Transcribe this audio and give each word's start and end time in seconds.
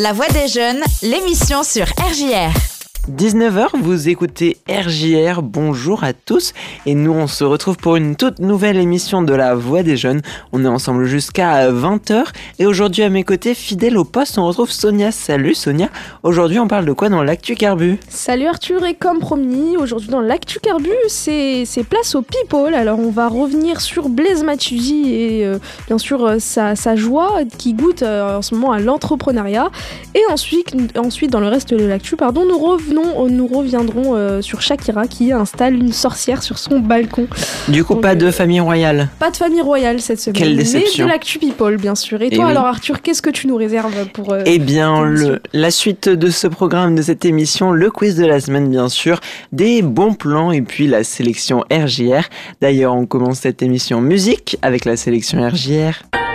La 0.00 0.12
Voix 0.12 0.28
des 0.28 0.46
Jeunes, 0.46 0.84
l'émission 1.02 1.64
sur 1.64 1.84
RJR. 1.84 2.77
19h, 3.08 3.68
vous 3.80 4.10
écoutez 4.10 4.58
RJR, 4.68 5.40
bonjour 5.40 6.04
à 6.04 6.12
tous 6.12 6.52
et 6.84 6.94
nous 6.94 7.12
on 7.12 7.26
se 7.26 7.42
retrouve 7.42 7.78
pour 7.78 7.96
une 7.96 8.16
toute 8.16 8.38
nouvelle 8.38 8.76
émission 8.76 9.22
de 9.22 9.32
la 9.32 9.54
Voix 9.54 9.82
des 9.82 9.96
Jeunes. 9.96 10.20
On 10.52 10.62
est 10.62 10.68
ensemble 10.68 11.06
jusqu'à 11.06 11.70
20h 11.70 12.26
et 12.58 12.66
aujourd'hui 12.66 13.04
à 13.04 13.08
mes 13.08 13.24
côtés, 13.24 13.54
fidèle 13.54 13.96
au 13.96 14.04
poste, 14.04 14.36
on 14.36 14.46
retrouve 14.46 14.70
Sonia. 14.70 15.10
Salut 15.10 15.54
Sonia, 15.54 15.88
aujourd'hui 16.22 16.58
on 16.58 16.68
parle 16.68 16.84
de 16.84 16.92
quoi 16.92 17.08
dans 17.08 17.22
l'actu 17.22 17.54
carbu? 17.54 17.98
Salut 18.10 18.44
Arthur 18.44 18.84
et 18.84 18.92
comme 18.92 19.20
promis, 19.20 19.78
aujourd'hui 19.78 20.10
dans 20.10 20.20
l'actu 20.20 20.60
carbu, 20.60 20.90
c'est 21.08 21.64
place 21.88 22.14
au 22.14 22.20
people. 22.20 22.74
Alors 22.74 22.98
on 22.98 23.10
va 23.10 23.28
revenir 23.28 23.80
sur 23.80 24.10
Blaise 24.10 24.44
Matuidi 24.44 25.14
et 25.14 25.46
euh, 25.46 25.58
bien 25.86 25.96
sûr 25.96 26.26
euh, 26.26 26.38
sa, 26.38 26.76
sa, 26.76 26.94
joie 26.94 27.38
qui 27.56 27.72
goûte 27.72 28.02
euh, 28.02 28.36
en 28.36 28.42
ce 28.42 28.54
moment 28.54 28.72
à 28.72 28.80
l'entrepreneuriat. 28.80 29.70
Et 30.14 30.20
ensuite, 30.30 30.76
ensuite 30.98 31.30
dans 31.30 31.40
le 31.40 31.48
reste 31.48 31.72
de 31.72 31.86
l'actu, 31.86 32.14
pardon, 32.16 32.44
nous 32.44 32.58
revenons 32.58 32.97
nous 33.28 33.46
reviendrons 33.46 34.14
euh, 34.14 34.40
sur 34.42 34.60
Shakira 34.60 35.06
qui 35.06 35.32
installe 35.32 35.74
une 35.74 35.92
sorcière 35.92 36.42
sur 36.42 36.58
son 36.58 36.80
balcon. 36.80 37.26
Du 37.68 37.84
coup, 37.84 37.96
pas 37.96 38.14
de 38.14 38.26
euh, 38.26 38.32
famille 38.32 38.60
royale. 38.60 39.08
Pas 39.18 39.30
de 39.30 39.36
famille 39.36 39.60
royale 39.60 40.00
cette 40.00 40.20
semaine. 40.20 40.38
Quelle 40.38 40.56
déception. 40.56 41.04
Mais 41.04 41.10
de 41.10 41.14
l'actu 41.14 41.38
people, 41.38 41.76
bien 41.76 41.94
sûr. 41.94 42.20
Et, 42.22 42.30
toi, 42.30 42.46
alors 42.46 42.66
Arthur, 42.66 43.02
qu'est-ce 43.02 43.22
que 43.22 43.30
tu 43.30 43.46
nous 43.46 43.56
réserves 43.56 44.06
pour 44.12 44.32
euh, 44.32 44.42
Eh 44.46 44.58
bien, 44.58 45.02
le, 45.02 45.40
la 45.52 45.70
suite 45.70 46.08
de 46.08 46.30
ce 46.30 46.46
programme, 46.46 46.94
de 46.94 47.02
cette 47.02 47.24
émission, 47.24 47.72
le 47.72 47.90
quiz 47.90 48.16
de 48.16 48.26
la 48.26 48.40
semaine, 48.40 48.68
bien 48.68 48.88
sûr, 48.88 49.20
des 49.52 49.82
bons 49.82 50.14
plans 50.14 50.52
et 50.52 50.62
puis 50.62 50.86
la 50.86 51.04
sélection 51.04 51.64
RJR. 51.70 52.28
D'ailleurs, 52.60 52.94
on 52.94 53.06
commence 53.06 53.40
cette 53.40 53.62
émission 53.62 54.00
musique 54.00 54.58
avec 54.62 54.84
la 54.84 54.96
sélection 54.96 55.46
RJR. 55.46 56.27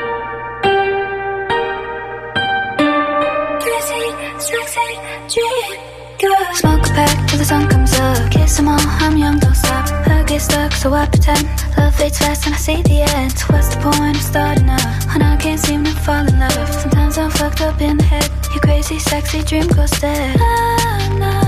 The 7.44 7.50
sun 7.50 7.68
comes 7.68 7.94
up. 8.00 8.32
Kiss 8.32 8.58
them 8.58 8.70
all, 8.70 8.80
I'm 9.04 9.18
young, 9.18 9.38
don't 9.40 9.56
stop. 9.56 9.90
I 10.08 10.24
get 10.24 10.42
stuck, 10.42 10.72
so 10.72 10.94
I 10.94 11.06
pretend. 11.08 11.46
Love 11.78 11.94
fades 11.96 12.18
fast 12.18 12.46
and 12.46 12.56
I 12.56 12.58
see 12.58 12.82
the 12.82 13.02
end. 13.16 13.34
What's 13.50 13.76
the 13.76 13.82
point 13.82 14.16
of 14.16 14.24
starting 14.24 14.70
up? 14.70 14.82
And 15.14 15.24
I 15.24 15.36
can't 15.38 15.60
seem 15.60 15.84
to 15.84 15.92
fall 16.06 16.26
in 16.26 16.40
love. 16.40 16.70
Sometimes 16.74 17.18
I'm 17.18 17.32
fucked 17.32 17.62
up 17.62 17.82
in 17.82 17.98
the 17.98 18.04
head. 18.04 18.30
Your 18.52 18.62
crazy, 18.62 18.98
sexy 18.98 19.44
dream 19.44 19.68
goes 19.68 19.92
dead. 19.92 20.38
I'm 20.40 21.20
not 21.20 21.43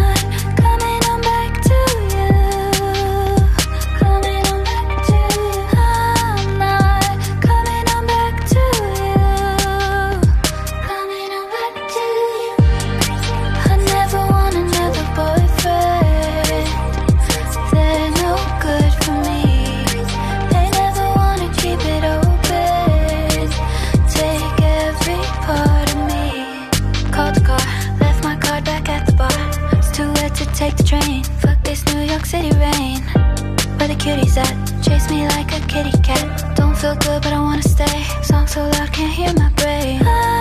cuties 34.06 34.38
at? 34.38 34.54
Chase 34.84 35.10
me 35.10 35.28
like 35.28 35.52
a 35.52 35.60
kitty 35.66 35.98
cat. 36.04 36.56
Don't 36.56 36.78
feel 36.78 36.96
good, 36.96 37.24
but 37.24 37.34
I 37.34 37.40
wanna 37.40 37.64
stay. 37.64 38.04
Song 38.22 38.46
so 38.46 38.62
loud, 38.62 38.92
can't 38.94 39.12
hear 39.12 39.34
my 39.34 39.50
brain. 39.54 40.35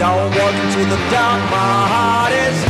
Don't 0.00 0.34
walk 0.34 0.54
into 0.54 0.86
the 0.88 0.96
dark, 1.10 1.42
my 1.50 1.86
heart 1.92 2.32
is 2.32 2.69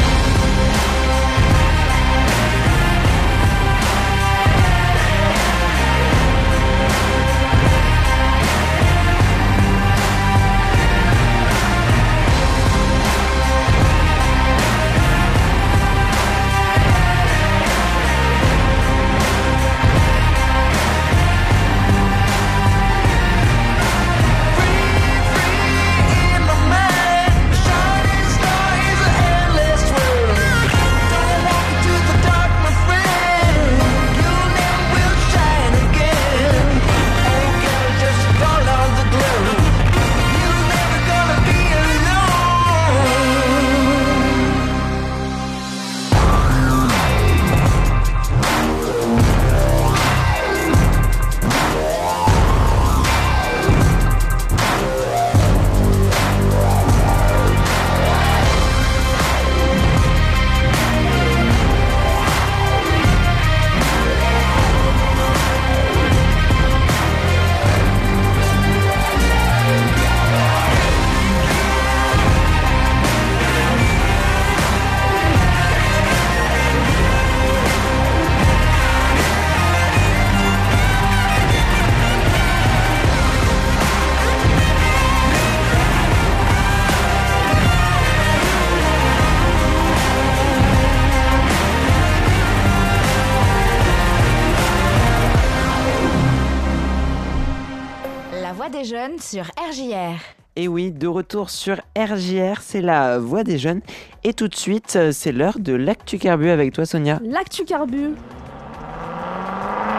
jeunes 99.00 99.18
sur 99.18 99.44
RJR. 99.56 100.18
Et 100.56 100.68
oui, 100.68 100.90
de 100.90 101.06
retour 101.06 101.48
sur 101.48 101.76
RJR, 101.96 102.60
c'est 102.60 102.82
la 102.82 103.18
voix 103.18 103.44
des 103.44 103.56
jeunes. 103.56 103.80
Et 104.24 104.34
tout 104.34 104.48
de 104.48 104.54
suite, 104.54 104.98
c'est 105.12 105.32
l'heure 105.32 105.58
de 105.58 105.72
l'actu 105.72 106.18
carbu 106.18 106.50
avec 106.50 106.74
toi, 106.74 106.84
Sonia. 106.84 107.18
L'actu 107.24 107.64
carbu. 107.64 108.10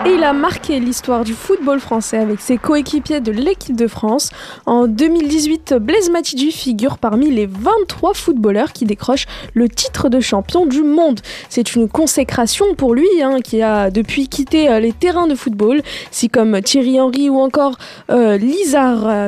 Et 0.03 0.13
il 0.15 0.23
a 0.23 0.33
marqué 0.33 0.79
l'histoire 0.79 1.23
du 1.23 1.33
football 1.33 1.79
français 1.79 2.17
avec 2.17 2.41
ses 2.41 2.57
coéquipiers 2.57 3.21
de 3.21 3.31
l'équipe 3.31 3.75
de 3.75 3.85
France. 3.85 4.31
En 4.65 4.87
2018, 4.87 5.75
Blaise 5.79 6.09
Matuidi 6.09 6.51
figure 6.51 6.97
parmi 6.97 7.29
les 7.29 7.45
23 7.45 8.15
footballeurs 8.15 8.73
qui 8.73 8.85
décrochent 8.85 9.27
le 9.53 9.69
titre 9.69 10.09
de 10.09 10.19
champion 10.19 10.65
du 10.65 10.81
monde. 10.81 11.19
C'est 11.49 11.75
une 11.75 11.87
consécration 11.87 12.73
pour 12.73 12.95
lui, 12.95 13.07
hein, 13.21 13.41
qui 13.43 13.61
a 13.61 13.91
depuis 13.91 14.27
quitté 14.27 14.69
euh, 14.69 14.79
les 14.79 14.91
terrains 14.91 15.27
de 15.27 15.35
football. 15.35 15.83
Si 16.09 16.29
comme 16.29 16.59
Thierry 16.61 16.99
Henry 16.99 17.29
ou 17.29 17.37
encore 17.37 17.77
euh, 18.09 18.39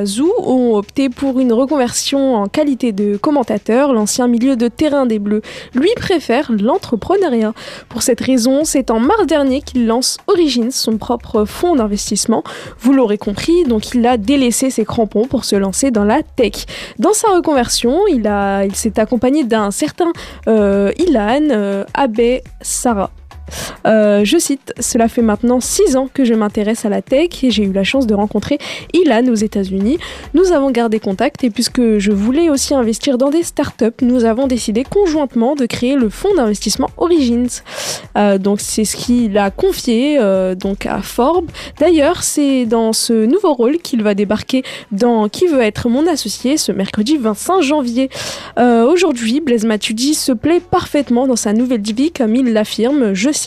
Zou 0.05 0.31
ont 0.39 0.75
opté 0.75 1.09
pour 1.09 1.39
une 1.39 1.53
reconversion 1.53 2.35
en 2.35 2.47
qualité 2.47 2.91
de 2.93 3.15
commentateur, 3.17 3.93
l'ancien 3.93 4.27
milieu 4.27 4.55
de 4.55 4.67
terrain 4.69 5.05
des 5.05 5.19
Bleus, 5.19 5.43
lui 5.75 5.91
préfère 5.95 6.51
l'entrepreneuriat. 6.51 7.53
Pour 7.89 8.01
cette 8.01 8.21
raison, 8.21 8.63
c'est 8.63 8.89
en 8.89 8.99
mars 8.99 9.27
dernier 9.27 9.61
qu'il 9.61 9.85
lance 9.85 10.17
Origine 10.25 10.62
son 10.71 10.98
propre 10.98 11.45
fonds 11.45 11.75
d'investissement. 11.75 12.44
Vous 12.80 12.94
l'aurez 12.94 13.18
compris, 13.18 13.63
donc 13.65 13.94
il 13.94 14.06
a 14.06 14.18
délaissé 14.18 14.69
ses 14.69 14.86
crampons 14.86 15.25
pour 15.25 15.45
se 15.45 15.56
lancer 15.56 15.92
dans 15.92 16.04
la 16.04 16.24
tech. 16.24 16.65
Dans 17.00 17.13
sa 17.13 17.30
reconversion, 17.30 18.00
il, 18.07 18.30
il 18.65 18.75
s'est 18.75 19.00
accompagné 19.00 19.44
d'un 19.44 19.71
certain 19.71 20.12
euh, 20.48 20.92
Ilan 20.98 21.50
euh, 21.51 21.83
Abe 21.94 22.42
Sarah. 22.62 23.12
Euh, 23.85 24.23
je 24.23 24.38
cite, 24.38 24.73
Cela 24.79 25.07
fait 25.07 25.21
maintenant 25.21 25.59
6 25.59 25.95
ans 25.95 26.09
que 26.13 26.23
je 26.23 26.33
m'intéresse 26.33 26.85
à 26.85 26.89
la 26.89 27.01
tech 27.01 27.44
et 27.44 27.51
j'ai 27.51 27.63
eu 27.63 27.71
la 27.71 27.83
chance 27.83 28.07
de 28.07 28.13
rencontrer 28.13 28.57
Ilan 28.94 29.27
aux 29.27 29.35
États-Unis. 29.35 29.97
Nous 30.33 30.51
avons 30.51 30.71
gardé 30.71 31.00
contact 31.00 31.44
et 31.44 31.50
puisque 31.50 32.00
je 32.00 32.11
voulais 32.11 32.50
aussi 32.50 32.73
investir 32.73 33.17
dans 33.17 33.29
des 33.29 33.44
startups, 33.44 34.01
nous 34.01 34.25
avons 34.25 34.47
décidé 34.47 34.83
conjointement 34.83 35.55
de 35.55 35.65
créer 35.65 35.95
le 35.95 36.09
fonds 36.09 36.33
d'investissement 36.35 36.89
Origins. 36.97 37.61
Euh, 38.17 38.38
donc 38.38 38.61
c'est 38.61 38.85
ce 38.85 38.95
qu'il 38.95 39.38
a 39.38 39.51
confié 39.51 40.17
euh, 40.19 40.55
donc 40.55 40.85
à 40.85 41.01
Forbes. 41.01 41.50
D'ailleurs, 41.79 42.23
c'est 42.23 42.65
dans 42.65 42.94
ce 42.94 43.25
nouveau 43.25 43.53
rôle 43.53 43.77
qu'il 43.77 44.03
va 44.03 44.13
débarquer 44.13 44.63
dans 44.91 45.29
Qui 45.29 45.47
veut 45.47 45.61
être 45.61 45.89
mon 45.89 46.07
associé 46.07 46.57
ce 46.57 46.71
mercredi 46.71 47.17
25 47.17 47.61
janvier. 47.61 48.09
Aujourd'hui, 48.57 49.41
Blaise 49.41 49.65
Matuidi 49.65 50.13
se 50.13 50.31
plaît 50.31 50.59
parfaitement 50.59 51.27
dans 51.27 51.35
sa 51.35 51.53
nouvelle 51.53 51.81
vie 51.81 52.11
comme 52.11 52.35
il 52.35 52.53
l'affirme. 52.53 53.13
Je 53.13 53.31
cite 53.31 53.42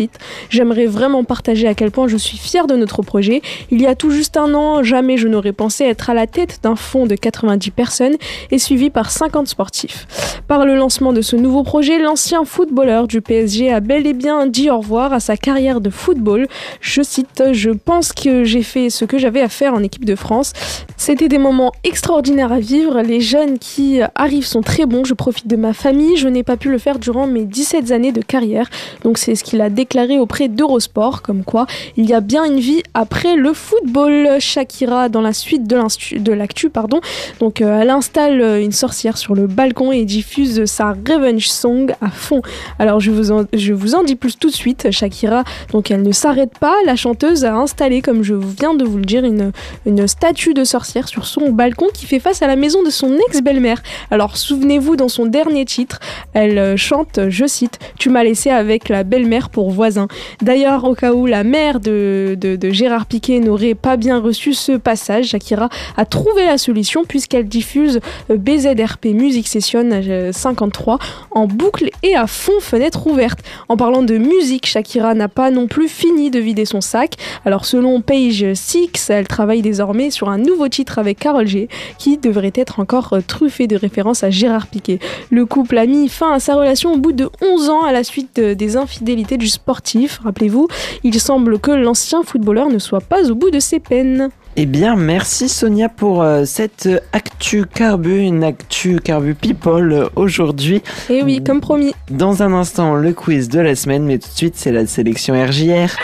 J'aimerais 0.50 0.87
vraiment 0.87 1.25
partager 1.25 1.66
à 1.66 1.75
quel 1.75 1.90
point 1.90 2.08
je 2.08 2.16
suis 2.16 2.38
fière 2.38 2.66
de 2.66 2.76
notre 2.76 3.02
projet. 3.02 3.43
Il 3.70 3.81
y 3.81 3.87
a 3.87 3.94
tout 3.94 4.10
juste 4.10 4.37
un 4.37 4.54
an, 4.54 4.82
jamais 4.82 5.16
je 5.16 5.28
n'aurais 5.28 5.52
pensé 5.52 5.84
être 5.84 6.10
à 6.10 6.14
la 6.14 6.26
tête 6.26 6.60
d'un 6.62 6.76
fonds 6.76 7.06
de 7.06 7.14
90 7.14 7.70
personnes 7.70 8.16
et 8.50 8.58
suivi 8.58 8.90
par 8.90 9.10
50 9.10 9.48
sportifs. 9.48 10.06
Par 10.48 10.64
le 10.64 10.76
lancement 10.76 11.12
de 11.12 11.22
ce 11.22 11.34
nouveau 11.34 11.62
projet, 11.62 11.98
l'ancien 11.98 12.44
footballeur 12.44 13.08
du 13.08 13.20
PSG 13.20 13.72
a 13.72 13.81
bel 13.81 14.06
et 14.06 14.12
bien 14.12 14.46
dit 14.46 14.70
au 14.70 14.78
revoir 14.78 15.12
à 15.12 15.20
sa 15.20 15.37
carrière 15.37 15.81
de 15.81 15.90
football. 15.90 16.46
Je 16.81 17.02
cite 17.02 17.43
Je 17.52 17.70
pense 17.70 18.12
que 18.12 18.44
j'ai 18.44 18.62
fait 18.62 18.90
ce 18.90 19.04
que 19.04 19.19
j'avais 19.19 19.40
à 19.40 19.48
faire 19.48 19.75
en 19.75 19.82
équipe 19.82 20.04
de 20.04 20.14
France. 20.14 20.52
C'était 20.96 21.28
des 21.28 21.38
moments 21.38 21.72
extraordinaires 21.84 22.52
à 22.52 22.60
vivre. 22.60 23.00
Les 23.00 23.20
jeunes 23.20 23.58
qui 23.58 24.00
arrivent 24.14 24.46
sont 24.46 24.62
très 24.62 24.87
bons. 24.87 25.04
Je 25.04 25.14
profite 25.14 25.46
de 25.46 25.56
ma 25.56 25.72
famille. 25.72 26.16
Je 26.16 26.28
n'ai 26.28 26.43
pas 26.43 26.56
pu 26.56 26.70
le 26.70 26.78
faire 26.78 26.98
durant 26.98 27.26
mes 27.26 27.44
17 27.44 27.90
années 27.90 28.12
de 28.12 28.22
carrière. 28.22 28.69
Donc 29.02 29.19
c'est 29.19 29.34
ce 29.34 29.43
qu'il 29.43 29.60
a 29.60 29.70
déclaré 29.70 29.86
auprès 30.21 30.49
d'Eurosport, 30.49 31.23
comme 31.23 31.44
quoi 31.44 31.67
il 31.97 32.06
y 32.06 32.15
a 32.15 32.21
bien 32.21 32.44
une 32.44 32.59
vie 32.59 32.83
après 32.94 33.37
le 33.37 33.53
football. 33.53 34.41
Shakira, 34.41 35.09
dans 35.09 35.21
la 35.21 35.33
suite 35.33 35.67
de 35.67 36.33
l'actu, 36.33 36.71
pardon, 36.71 37.00
donc 37.41 37.61
euh, 37.61 37.81
elle 37.81 37.91
installe 37.91 38.41
euh, 38.41 38.62
une 38.62 38.73
sorcière 38.73 39.17
sur 39.17 39.35
le 39.35 39.47
balcon 39.47 39.93
et 39.93 40.05
diffuse 40.05 40.65
sa 40.67 40.93
revenge 40.93 41.49
song 41.49 41.93
à 42.01 42.10
fond. 42.10 42.43
Alors 42.79 43.01
je 43.01 43.10
vous 43.10 43.32
en, 43.32 43.44
je 43.53 43.72
vous 43.72 43.94
en 43.94 44.05
dis 44.05 44.17
plus 44.17 44.39
tout 44.39 44.49
de 44.49 44.55
suite. 44.55 44.91
Shakira, 44.91 45.44
donc 45.72 45.91
elle 45.91 46.03
ne 46.03 46.13
s'arrête 46.13 46.58
pas. 46.58 46.75
La 46.84 46.96
chanteuse 46.96 47.44
a 47.44 47.55
installé, 47.55 48.03
comme 48.03 48.22
je 48.22 48.34
viens 48.34 48.75
de 48.75 48.84
vous 48.84 48.99
le 48.99 49.05
dire, 49.05 49.25
une, 49.25 49.53
une 49.87 50.06
statue 50.06 50.55
de 50.55 50.65
sorcière 50.65 51.08
sur 51.08 51.27
son 51.27 51.51
balcon 51.51 51.87
qui 51.93 52.06
fait 52.06 52.20
face 52.20 52.43
à 52.43 52.46
la 52.46 52.56
maison 52.56 52.82
de 52.82 52.91
son 52.91 53.17
ex-belle-mère. 53.29 53.82
Alors 54.10 54.37
souvenez-vous, 54.37 54.96
dans 54.96 55.08
son 55.08 55.27
dernier 55.27 55.65
titre, 55.65 56.01
elle 56.32 56.58
euh, 56.58 56.77
chante, 56.77 57.20
je 57.29 57.46
cite, 57.46 57.79
Tu 57.99 58.10
m'as 58.10 58.25
laissé 58.25 58.51
avec 58.51 58.89
la 58.89 59.05
belle-mère 59.05 59.51
pour 59.51 59.66
voisin. 59.70 60.08
D'ailleurs, 60.43 60.85
au 60.85 60.94
cas 60.94 61.13
où 61.13 61.27
la 61.27 61.44
mère 61.44 61.81
de, 61.81 62.37
Gérard 62.70 63.06
Piquet 63.06 63.41
n'aurait 63.41 63.75
pas 63.75 63.96
bien 63.96 64.19
reçu 64.19 64.55
ce 64.55 64.73
passage, 64.73 65.27
Shakira 65.27 65.69
a 65.96 66.05
trouvé 66.05 66.44
la 66.44 66.58
solution 66.58 67.05
puisqu'elle 67.05 67.49
diffuse 67.49 68.01
euh, 68.31 68.37
BZRP 68.37 69.06
Music 69.06 69.46
Session 69.49 69.89
53 70.32 70.94
euh, 70.94 70.99
en 71.31 71.46
boucle 71.46 71.91
et 72.03 72.17
à 72.17 72.27
fond 72.27 72.61
fenêtre 72.61 73.06
ouverte. 73.06 73.41
En 73.69 73.77
parlant 73.77 74.03
de 74.03 74.19
musique, 74.19 74.67
Shakira 74.67 75.15
n'a 75.15 75.29
pas 75.29 75.51
non 75.51 75.67
plus 75.67 75.89
fini 75.89 76.31
de 76.31 76.39
vider 76.39 76.65
son 76.65 76.81
sac. 76.81 77.15
Alors 77.44 77.65
selon 77.65 78.01
Page 78.01 78.55
6, 78.55 79.11
elle 79.11 79.29
travaille 79.29 79.63
désormais 79.63 80.11
sur 80.11 80.29
un 80.29 80.39
nouveau 80.39 80.69
titre 80.69 80.99
avec 80.99 81.19
Carol 81.19 81.46
G 81.46 81.69
qui 81.99 82.19
devrait 82.19 82.53
être 82.55 82.81
encore 82.81 83.13
euh, 83.13 83.20
truffé 83.27 83.67
de 83.67 83.77
références 83.77 84.25
à 84.25 84.31
Gérard 84.31 84.67
Piquet. 84.67 84.99
Le 85.31 85.46
couple 85.46 85.79
a 85.79 85.87
mis 85.87 86.08
fin 86.08 86.32
à 86.32 86.41
sa 86.41 86.55
relation 86.55 86.93
au 86.93 86.99
bout 86.99 87.13
de 87.13 87.29
11 87.43 87.70
ans 87.70 87.82
à 87.82 87.93
la 87.93 88.05
suite 88.05 88.41
des 88.41 88.77
infidélités 88.77 89.37
du 89.37 89.49
sportif, 89.56 90.20
rappelez-vous, 90.25 90.69
il 91.03 91.20
semble 91.20 91.58
que 91.58 91.72
l'ancien 91.72 92.22
footballeur 92.22 92.69
ne 92.69 92.79
soit 92.79 93.01
pas 93.01 93.31
au 93.31 93.34
bout 93.34 93.51
de 93.51 93.60
ses 93.60 93.81
peines. 93.81 94.31
Eh 94.58 94.65
bien, 94.65 94.96
merci 94.96 95.51
Sonia 95.51 95.91
pour 95.91 96.22
euh, 96.22 96.44
cette 96.46 96.89
actu 97.13 97.67
carbu, 97.67 98.20
une 98.20 98.43
actu 98.43 99.01
carbu 99.05 99.34
people 99.34 99.93
euh, 99.93 100.08
aujourd'hui. 100.17 100.77
Et 101.10 101.19
eh 101.19 101.22
oui, 101.22 101.43
comme 101.44 101.60
promis. 101.60 101.93
Dans 102.10 102.43
un 102.43 102.55
instant, 102.55 102.94
le 102.94 103.13
quiz 103.13 103.51
de 103.51 103.60
la 103.60 103.75
semaine, 103.75 104.05
mais 104.05 104.19
tout 104.19 104.31
de 104.31 104.36
suite, 104.36 104.55
c'est 104.56 104.72
la 104.72 104.86
sélection 104.86 105.34
RJR. 105.34 105.98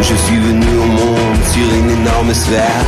Je 0.00 0.14
suis 0.16 0.38
venu 0.38 0.66
au 0.66 0.86
monde 0.86 1.44
sur 1.52 1.74
une 1.78 1.90
énorme 1.90 2.34
sphère. 2.34 2.84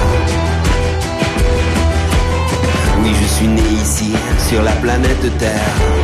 Oui, 3.05 3.11
je 3.21 3.27
suis 3.27 3.47
né 3.47 3.63
ici, 3.81 4.13
sur 4.49 4.63
la 4.65 4.73
planète 4.73 5.39
Terre. 5.39 6.02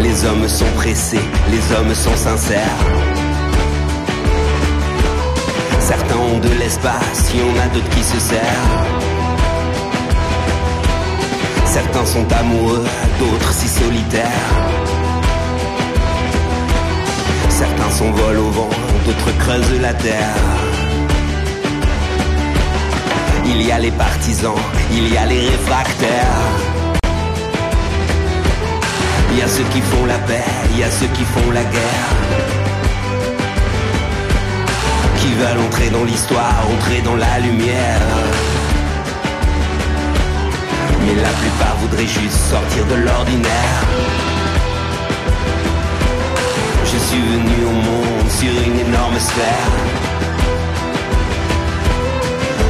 Les 0.00 0.24
hommes 0.24 0.48
sont 0.48 0.70
pressés, 0.76 1.20
les 1.50 1.76
hommes 1.76 1.94
sont 1.94 2.16
sincères. 2.16 2.78
Certains 5.80 6.16
ont 6.16 6.38
de 6.38 6.48
l'espace, 6.60 7.32
il 7.34 7.40
y 7.40 7.58
a 7.58 7.68
d'autres 7.68 7.88
qui 7.90 8.04
se 8.04 8.18
serrent. 8.20 8.84
Certains 11.64 12.06
sont 12.06 12.32
amoureux, 12.32 12.84
d'autres 13.18 13.52
si 13.52 13.68
solitaires. 13.68 14.54
Certains 17.48 17.90
s'envolent 17.90 18.38
au 18.38 18.50
vent, 18.50 18.70
d'autres 19.04 19.36
creusent 19.38 19.80
la 19.80 19.94
terre. 19.94 20.36
Il 23.46 23.62
y 23.62 23.72
a 23.72 23.78
les 23.78 23.90
partisans, 23.90 24.60
il 24.92 25.12
y 25.12 25.16
a 25.16 25.26
les 25.26 25.40
réfractaires. 25.40 26.77
Y 29.38 29.42
a 29.42 29.46
ceux 29.46 29.62
qui 29.72 29.80
font 29.80 30.04
la 30.04 30.18
paix, 30.26 30.42
il 30.72 30.80
y 30.80 30.82
a 30.82 30.90
ceux 30.90 31.06
qui 31.06 31.22
font 31.22 31.52
la 31.52 31.62
guerre. 31.62 32.10
Qui 35.20 35.32
veulent 35.34 35.64
entrer 35.64 35.90
dans 35.90 36.02
l'histoire, 36.02 36.56
entrer 36.74 37.00
dans 37.02 37.14
la 37.14 37.38
lumière. 37.38 38.02
Mais 41.06 41.14
la 41.22 41.28
plupart 41.28 41.76
voudraient 41.82 42.12
juste 42.20 42.40
sortir 42.50 42.84
de 42.86 42.96
l'ordinaire. 42.96 43.80
Je 46.84 46.98
suis 46.98 47.22
venu 47.22 47.64
au 47.64 47.76
monde 47.88 48.30
sur 48.40 48.50
une 48.50 48.80
énorme 48.88 49.20
sphère. 49.20 49.70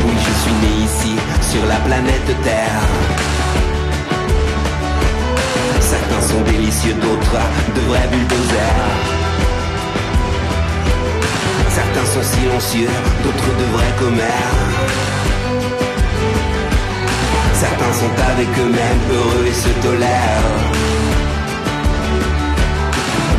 Oui, 0.04 0.16
je 0.26 0.32
suis 0.42 0.56
né 0.64 0.84
ici, 0.84 1.14
sur 1.50 1.64
la 1.64 1.76
planète 1.76 2.42
Terre. 2.44 3.37
Certains 5.88 6.20
sont 6.20 6.42
délicieux, 6.42 6.92
d'autres 7.00 7.40
de 7.74 7.80
vrais 7.88 8.06
bulldozers. 8.08 8.88
Certains 11.70 12.06
sont 12.12 12.22
silencieux, 12.22 12.90
d'autres 13.22 13.52
de 13.60 13.64
vrais 13.74 13.94
commères. 13.98 14.58
Certains 17.54 17.92
sont 18.00 18.14
avec 18.32 18.48
eux-mêmes 18.58 19.04
heureux 19.14 19.46
et 19.46 19.54
se 19.64 19.70
tolèrent. 19.80 20.58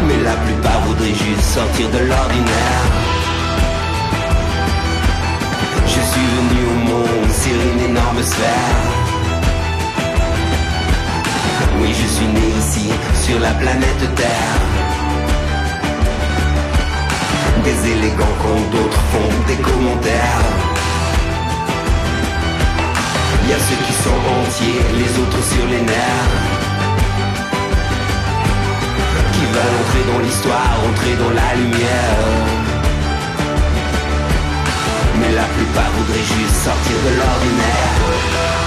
Mais 0.07 0.23
la 0.23 0.33
plupart 0.45 0.81
voudraient 0.87 1.19
juste 1.25 1.47
sortir 1.53 1.87
de 1.91 1.99
l'ordinaire. 1.99 2.85
Je 5.85 6.01
suis 6.11 6.27
venu 6.37 6.61
au 6.71 6.77
monde 6.89 7.31
sur 7.31 7.57
une 7.73 7.91
énorme 7.91 8.23
sphère. 8.23 9.08
Oui, 11.81 11.93
je 11.93 12.07
suis 12.07 12.27
né 12.27 12.47
ici, 12.57 12.89
sur 13.23 13.39
la 13.39 13.51
planète 13.51 14.15
Terre. 14.15 14.59
Des 17.63 17.91
élégants 17.91 18.35
quand 18.41 18.61
d'autres 18.71 19.03
font 19.11 19.31
des 19.47 19.55
commentaires. 19.55 20.45
Y 23.47 23.53
a 23.53 23.59
ceux 23.67 23.81
qui 23.85 23.93
sont 24.03 24.21
entiers, 24.39 24.81
les 24.99 25.11
autres 25.21 25.43
sur 25.53 25.65
les 25.67 25.81
nerfs. 25.81 26.35
Qui 29.33 29.45
veulent 29.53 29.75
entrer 29.81 30.03
dans 30.11 30.19
l'histoire, 30.19 30.75
entrer 30.89 31.15
dans 31.15 31.33
la 31.41 31.55
lumière. 31.55 32.19
Mais 35.19 35.31
la 35.31 35.47
plupart 35.55 35.91
voudraient 35.97 36.27
juste 36.37 36.55
sortir 36.55 36.97
de 37.05 37.11
l'ordinaire. 37.19 38.58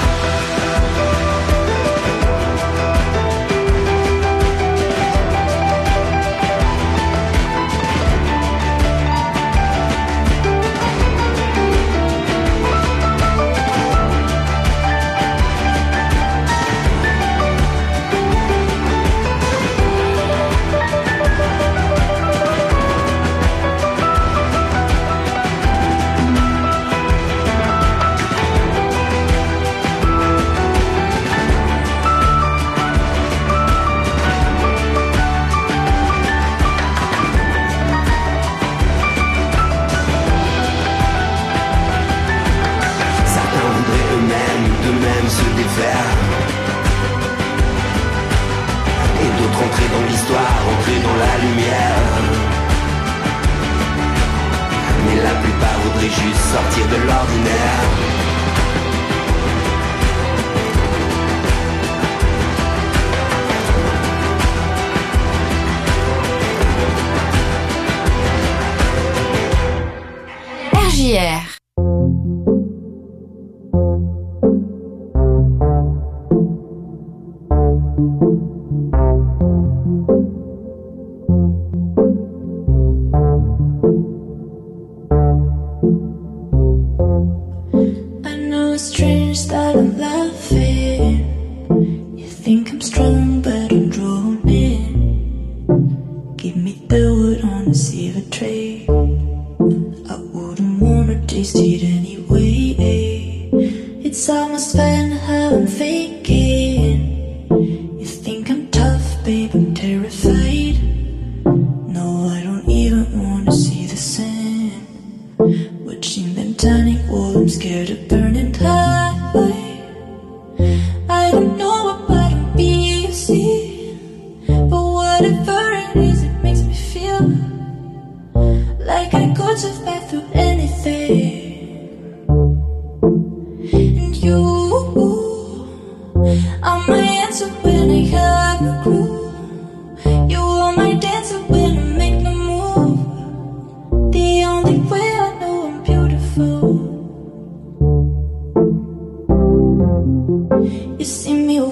E 150.98 151.04
se 151.04 151.32
mil 151.34 151.66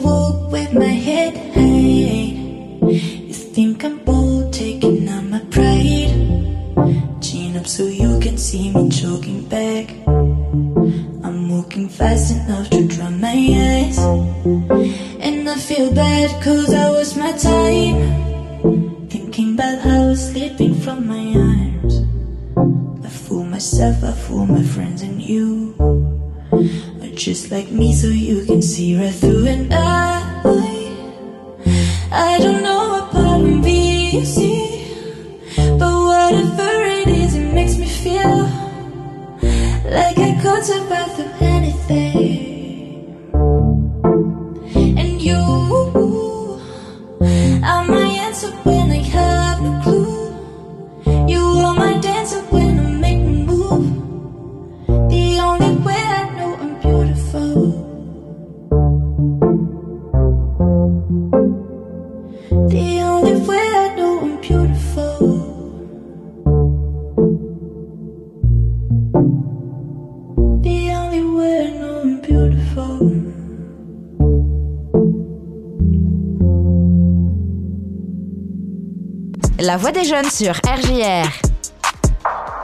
La 79.62 79.76
voix 79.76 79.92
des 79.92 80.04
jeunes 80.04 80.30
sur 80.30 80.54
RJR. 80.54 81.49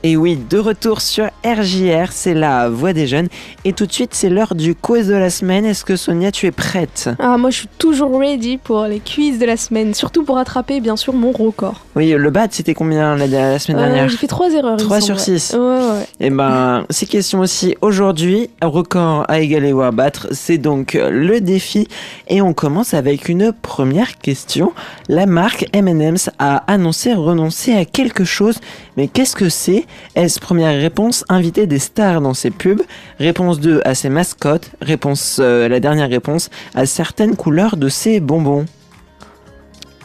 Et 0.09 0.17
oui, 0.17 0.37
de 0.37 0.59
retour 0.59 1.01
sur 1.01 1.25
RJR, 1.45 2.13
c'est 2.13 2.33
la 2.33 2.69
voix 2.69 2.93
des 2.93 3.09
jeunes. 3.09 3.27
Et 3.65 3.73
tout 3.73 3.87
de 3.87 3.93
suite, 3.93 4.15
c'est 4.15 4.29
l'heure 4.29 4.55
du 4.55 4.77
quiz 4.77 5.09
de 5.09 5.15
la 5.15 5.31
semaine. 5.31 5.65
Est-ce 5.65 5.85
que 5.85 5.97
Sonia, 5.97 6.31
tu 6.31 6.47
es 6.47 6.53
prête? 6.53 7.11
Ah, 7.19 7.37
moi 7.37 7.51
je 7.51 7.57
suis 7.57 7.69
toujours 7.77 8.17
ready 8.21 8.57
pour 8.57 8.85
les 8.85 9.01
quiz 9.01 9.41
de 9.41 9.47
la 9.47 9.57
semaine, 9.57 9.95
surtout 9.95 10.23
pour 10.23 10.39
attraper 10.39 10.79
bien 10.79 10.95
sûr 10.95 11.13
mon 11.13 11.33
record. 11.33 11.81
Oui, 11.97 12.11
le 12.17 12.31
BAT, 12.31 12.47
c'était 12.53 12.73
combien 12.75 13.17
la, 13.17 13.27
la 13.27 13.59
semaine 13.59 13.81
Euh, 13.83 13.87
dernière? 13.87 14.09
J'ai 14.09 14.17
fait 14.17 14.29
3 14.29 14.53
erreurs. 14.53 14.77
il 14.79 14.85
Trois 14.85 14.99
me 14.99 15.03
sur 15.03 15.19
semble, 15.19 15.33
ouais. 15.35 15.39
six. 15.41 15.55
Ouais, 15.55 15.99
ouais. 15.99 16.07
Eh 16.21 16.31
ben, 16.31 16.87
ces 16.89 17.07
questions 17.07 17.41
aussi 17.41 17.75
aujourd'hui, 17.81 18.49
record 18.63 19.25
à 19.27 19.41
égaler 19.41 19.73
ou 19.73 19.81
à 19.83 19.91
battre, 19.91 20.29
c'est 20.31 20.59
donc 20.59 20.93
le 20.95 21.41
défi. 21.41 21.89
Et 22.29 22.41
on 22.43 22.53
commence 22.55 22.95
avec 22.95 23.29
une 23.29 23.53
première 23.53 24.19
question. 24.19 24.73
La 25.09 25.27
marque 25.27 25.67
M&M's 25.73 26.31
a 26.39 26.59
annoncé 26.73 27.13
renoncer 27.13 27.73
à 27.75 27.85
quelque 27.85 28.23
chose, 28.23 28.61
mais 28.97 29.09
qu'est-ce 29.09 29.35
que 29.35 29.49
c'est? 29.49 29.85
Est-ce 30.15 30.41
première 30.41 30.81
réponse 30.81 31.25
inviter 31.29 31.67
des 31.67 31.79
stars 31.79 32.21
dans 32.21 32.35
ses 32.35 32.51
pubs? 32.51 32.83
Réponse 33.19 33.61
2 33.61 33.83
à 33.85 33.95
ses 33.95 34.09
mascottes 34.09 34.71
Réponse 34.81 35.39
euh, 35.41 35.69
la 35.69 35.81
dernière 35.81 36.09
réponse 36.09 36.51
à 36.75 36.87
certaines 36.87 37.37
couleurs 37.37 37.77
de 37.77 37.89
ses 37.89 38.21
bonbons. 38.21 38.67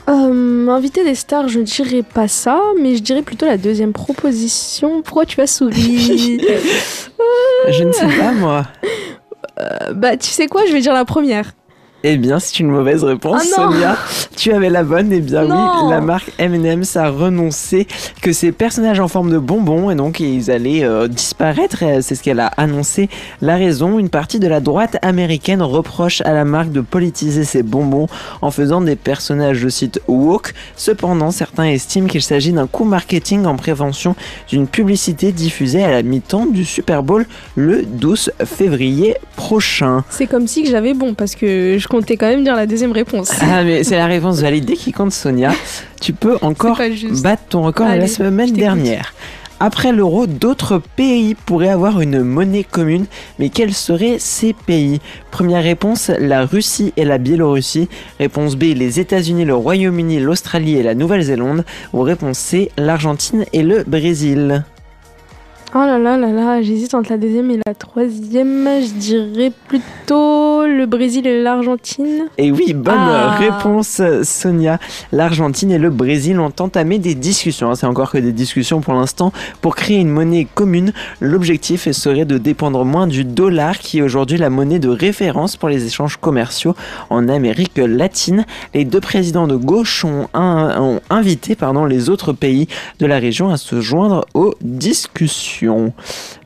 Euh, 0.09 0.67
inviter 0.67 1.03
des 1.03 1.15
stars, 1.15 1.47
je 1.47 1.59
ne 1.59 1.63
dirais 1.63 2.03
pas 2.03 2.27
ça, 2.27 2.59
mais 2.79 2.95
je 2.95 3.01
dirais 3.01 3.21
plutôt 3.21 3.45
la 3.45 3.57
deuxième 3.57 3.93
proposition. 3.93 5.01
Pourquoi 5.01 5.25
tu 5.25 5.39
as 5.41 5.47
souri? 5.47 6.41
Je 7.69 7.83
ne 7.83 7.91
sais 7.91 8.07
pas 8.07 8.31
moi. 8.31 8.65
Euh, 9.59 9.93
Bah, 9.93 10.17
tu 10.17 10.27
sais 10.27 10.47
quoi, 10.47 10.65
je 10.65 10.73
vais 10.73 10.81
dire 10.81 10.93
la 10.93 11.05
première. 11.05 11.53
Eh 12.03 12.17
bien, 12.17 12.39
c'est 12.39 12.59
une 12.59 12.69
mauvaise 12.69 13.03
réponse, 13.03 13.43
Ah 13.53 13.55
Sonia. 13.55 13.97
Tu 14.35 14.51
avais 14.51 14.71
la 14.71 14.83
bonne. 14.83 15.11
Eh 15.13 15.19
bien, 15.19 15.43
Non. 15.43 15.83
oui, 15.85 15.89
la 15.91 16.01
marque 16.01 16.31
M&M's 16.39 16.95
a 16.97 17.09
renoncé 17.09 17.85
que 18.23 18.33
ces 18.33 18.51
personnages 18.51 18.99
en 18.99 19.07
forme 19.07 19.29
de 19.31 19.37
bonbons 19.37 19.91
et 19.91 19.95
donc 19.95 20.19
ils 20.19 20.49
allaient 20.49 20.83
euh, 20.83 21.07
disparaître. 21.07 21.83
C'est 22.01 22.15
ce 22.15 22.23
qu'elle 22.23 22.39
a 22.39 22.47
annoncé. 22.57 23.07
La 23.41 23.55
raison, 23.55 23.99
une 23.99 24.09
partie 24.09 24.39
de 24.39 24.47
la 24.47 24.61
droite 24.61 24.97
américaine 25.03 25.61
reproche 25.61 26.21
à 26.21 26.33
la 26.33 26.43
marque 26.43 26.71
de 26.71 26.81
politiser 26.81 27.43
ses 27.43 27.61
bonbons 27.61 28.07
en 28.41 28.49
faisant 28.49 28.81
des 28.81 28.95
personnages, 28.95 29.57
je 29.57 29.69
cite, 29.69 30.01
woke. 30.07 30.53
Cependant, 30.75 31.29
certains 31.29 31.65
estiment 31.65 32.07
qu'il 32.07 32.23
s'agit 32.23 32.51
d'un 32.51 32.65
coup 32.67 32.83
marketing 32.83 33.45
en 33.45 33.55
prévention 33.57 34.15
d'une 34.49 34.65
publicité 34.67 35.31
diffusée 35.31 35.83
à 35.83 35.91
la 35.91 36.01
mi-temps 36.01 36.47
du 36.47 36.65
Super 36.65 37.03
Bowl 37.03 37.27
le 37.55 37.83
12 37.83 38.31
février 38.45 39.15
prochain. 39.35 40.03
C'est 40.09 40.25
comme 40.25 40.47
si 40.47 40.63
que 40.63 40.69
j'avais 40.69 40.95
bon, 40.95 41.13
parce 41.13 41.35
que 41.35 41.77
je 41.77 41.87
comptais 41.91 42.15
quand 42.15 42.27
même 42.27 42.45
dire 42.45 42.55
la 42.55 42.67
deuxième 42.67 42.93
réponse. 42.93 43.31
Ah 43.41 43.63
mais 43.65 43.83
c'est 43.83 43.97
la 43.97 44.05
réponse 44.05 44.39
validée 44.39 44.77
qui 44.77 44.93
compte 44.93 45.11
Sonia. 45.11 45.51
Tu 45.99 46.13
peux 46.13 46.37
encore 46.41 46.79
battre 47.21 47.43
ton 47.49 47.63
record 47.63 47.89
de 47.89 47.97
la 47.97 48.07
semaine 48.07 48.53
dernière. 48.53 49.13
Après 49.59 49.91
l'euro, 49.91 50.25
d'autres 50.25 50.81
pays 50.95 51.35
pourraient 51.35 51.69
avoir 51.69 52.01
une 52.01 52.23
monnaie 52.23 52.63
commune, 52.63 53.05
mais 53.37 53.49
quels 53.49 53.73
seraient 53.73 54.17
ces 54.17 54.53
pays? 54.53 55.01
Première 55.29 55.61
réponse, 55.61 56.09
la 56.17 56.45
Russie 56.45 56.93
et 56.97 57.05
la 57.05 57.19
Biélorussie. 57.19 57.87
Réponse 58.19 58.55
B, 58.55 58.73
les 58.75 58.99
États-Unis, 58.99 59.45
le 59.45 59.53
Royaume-Uni, 59.53 60.19
l'Australie 60.19 60.77
et 60.77 60.83
la 60.83 60.95
Nouvelle-Zélande. 60.95 61.63
Ou 61.93 62.01
réponse 62.01 62.39
C, 62.39 62.71
l'Argentine 62.77 63.45
et 63.53 63.61
le 63.61 63.83
Brésil. 63.85 64.63
Oh 65.75 65.77
là 65.77 65.97
là 65.99 66.17
là 66.17 66.31
là, 66.31 66.61
j'hésite 66.61 66.93
entre 66.95 67.11
la 67.11 67.17
deuxième 67.17 67.51
et 67.51 67.59
la 67.65 67.75
troisième. 67.75 68.67
Je 68.81 68.93
dirais 68.93 69.51
plutôt 69.67 70.50
le 70.67 70.85
Brésil 70.85 71.25
et 71.27 71.41
l'Argentine. 71.41 72.27
Et 72.37 72.51
oui, 72.51 72.73
bonne 72.73 72.95
Ah. 72.97 73.35
réponse 73.37 74.01
Sonia. 74.23 74.79
L'Argentine 75.11 75.71
et 75.71 75.77
le 75.77 75.89
Brésil 75.89 76.39
ont 76.39 76.51
entamé 76.59 76.99
des 76.99 77.15
discussions, 77.15 77.69
hein, 77.71 77.75
c'est 77.75 77.85
encore 77.85 78.11
que 78.11 78.17
des 78.17 78.31
discussions 78.31 78.81
pour 78.81 78.93
l'instant, 78.93 79.31
pour 79.61 79.75
créer 79.75 79.97
une 79.97 80.09
monnaie 80.09 80.47
commune. 80.53 80.93
L'objectif 81.19 81.89
serait 81.91 82.25
de 82.25 82.37
dépendre 82.37 82.85
moins 82.85 83.07
du 83.07 83.23
dollar 83.23 83.77
qui 83.79 83.99
est 83.99 84.01
aujourd'hui 84.01 84.37
la 84.37 84.49
monnaie 84.49 84.79
de 84.79 84.89
référence 84.89 85.57
pour 85.57 85.69
les 85.69 85.85
échanges 85.85 86.17
commerciaux 86.17 86.75
en 87.09 87.27
Amérique 87.29 87.77
latine. 87.77 88.45
Les 88.73 88.85
deux 88.85 89.01
présidents 89.01 89.47
de 89.47 89.55
gauche 89.55 90.03
ont, 90.05 90.27
un- 90.33 90.79
ont 90.81 90.99
invité 91.09 91.55
pardon, 91.55 91.85
les 91.85 92.09
autres 92.09 92.33
pays 92.33 92.67
de 92.99 93.05
la 93.05 93.19
région 93.19 93.49
à 93.49 93.57
se 93.57 93.81
joindre 93.81 94.25
aux 94.33 94.53
discussions. 94.61 95.93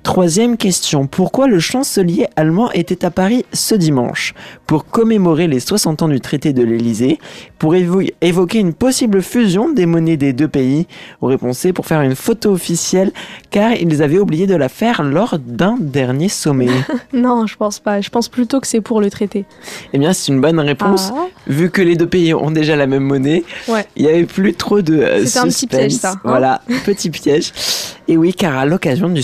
Troisième 0.06 0.56
question. 0.56 1.08
Pourquoi 1.08 1.48
le 1.48 1.60
chancelier 1.60 2.28
allemand 2.36 2.72
était 2.74 3.04
à 3.04 3.10
Paris 3.10 3.44
ce 3.54 3.74
dimanche 3.74 4.36
Pour 4.68 4.86
commémorer 4.86 5.48
les 5.48 5.60
60 5.60 6.04
ans 6.04 6.08
du 6.08 6.22
traité 6.22 6.54
de 6.54 6.62
l'Elysée 6.64 7.18
Pour 7.58 7.74
évo- 7.74 8.08
évoquer 8.22 8.60
une 8.60 8.76
possible 8.76 9.24
fusion 9.24 9.74
des 9.74 9.88
monnaies 9.88 10.16
des 10.16 10.32
deux 10.32 10.48
pays 10.48 10.86
Ou 11.24 11.26
réponse 11.26 11.58
C, 11.58 11.74
pour 11.74 11.88
faire 11.88 12.02
une 12.02 12.14
photo 12.14 12.52
officielle 12.52 13.12
car 13.50 13.74
ils 13.74 14.04
avaient 14.04 14.20
oublié 14.20 14.46
de 14.46 14.54
la 14.56 14.70
faire 14.70 15.02
lors 15.02 15.40
d'un 15.40 15.76
dernier 15.80 16.30
sommet 16.30 16.70
Non, 17.12 17.48
je 17.48 17.56
pense 17.58 17.80
pas. 17.80 18.00
Je 18.00 18.12
pense 18.12 18.30
plutôt 18.30 18.60
que 18.62 18.68
c'est 18.68 18.82
pour 18.82 19.02
le 19.02 19.10
traité. 19.10 19.46
Eh 19.92 19.98
bien, 19.98 20.14
c'est 20.14 20.32
une 20.32 20.40
bonne 20.40 20.60
réponse. 20.60 21.12
Ah. 21.16 21.26
Vu 21.48 21.72
que 21.72 21.82
les 21.82 21.96
deux 21.96 22.08
pays 22.08 22.32
ont 22.36 22.52
déjà 22.52 22.76
la 22.76 22.86
même 22.86 23.04
monnaie, 23.04 23.44
Ouais. 23.68 23.88
il 23.96 24.04
n'y 24.04 24.10
avait 24.12 24.26
plus 24.26 24.54
trop 24.54 24.84
de 24.84 24.94
euh, 25.00 25.26
C'était 25.26 25.40
un 25.40 25.48
petit 25.48 25.66
piège, 25.66 25.94
ça, 25.94 26.12
hein. 26.12 26.20
Voilà, 26.24 26.62
petit 26.86 27.10
piège. 27.10 27.52
Et 28.08 28.18
oui, 28.18 28.34
car 28.36 28.56
à 28.56 28.68
l'occasion 28.68 29.10
du 29.10 29.24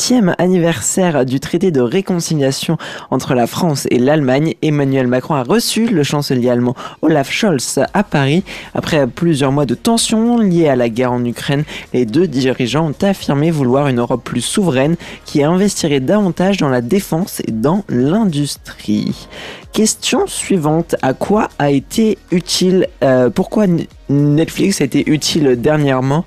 60e 0.00 0.34
anniversaire 0.38 1.26
du 1.26 1.40
traité 1.40 1.70
de 1.70 1.80
réconciliation 1.80 2.78
entre 3.10 3.34
la 3.34 3.46
France 3.46 3.86
et 3.90 3.98
l'Allemagne, 3.98 4.54
Emmanuel 4.62 5.06
Macron 5.06 5.34
a 5.34 5.42
reçu 5.42 5.88
le 5.88 6.02
chancelier 6.02 6.48
allemand 6.48 6.74
Olaf 7.02 7.30
Scholz 7.30 7.80
à 7.92 8.02
Paris. 8.02 8.42
Après 8.74 9.06
plusieurs 9.06 9.52
mois 9.52 9.66
de 9.66 9.74
tensions 9.74 10.38
liées 10.38 10.68
à 10.68 10.76
la 10.76 10.88
guerre 10.88 11.12
en 11.12 11.24
Ukraine, 11.24 11.64
les 11.92 12.06
deux 12.06 12.26
dirigeants 12.26 12.88
ont 12.88 13.04
affirmé 13.04 13.50
vouloir 13.50 13.88
une 13.88 13.98
Europe 13.98 14.24
plus 14.24 14.40
souveraine 14.40 14.96
qui 15.26 15.42
investirait 15.42 16.00
davantage 16.00 16.56
dans 16.56 16.68
la 16.68 16.80
défense 16.80 17.40
et 17.46 17.52
dans 17.52 17.84
l'industrie. 17.88 19.28
Question 19.72 20.26
suivante. 20.26 20.96
À 21.00 21.14
quoi 21.14 21.48
a 21.58 21.70
été 21.70 22.18
utile, 22.32 22.88
euh, 23.04 23.30
pourquoi 23.30 23.66
Netflix 24.08 24.80
a 24.80 24.84
été 24.84 25.08
utile 25.08 25.60
dernièrement 25.60 26.24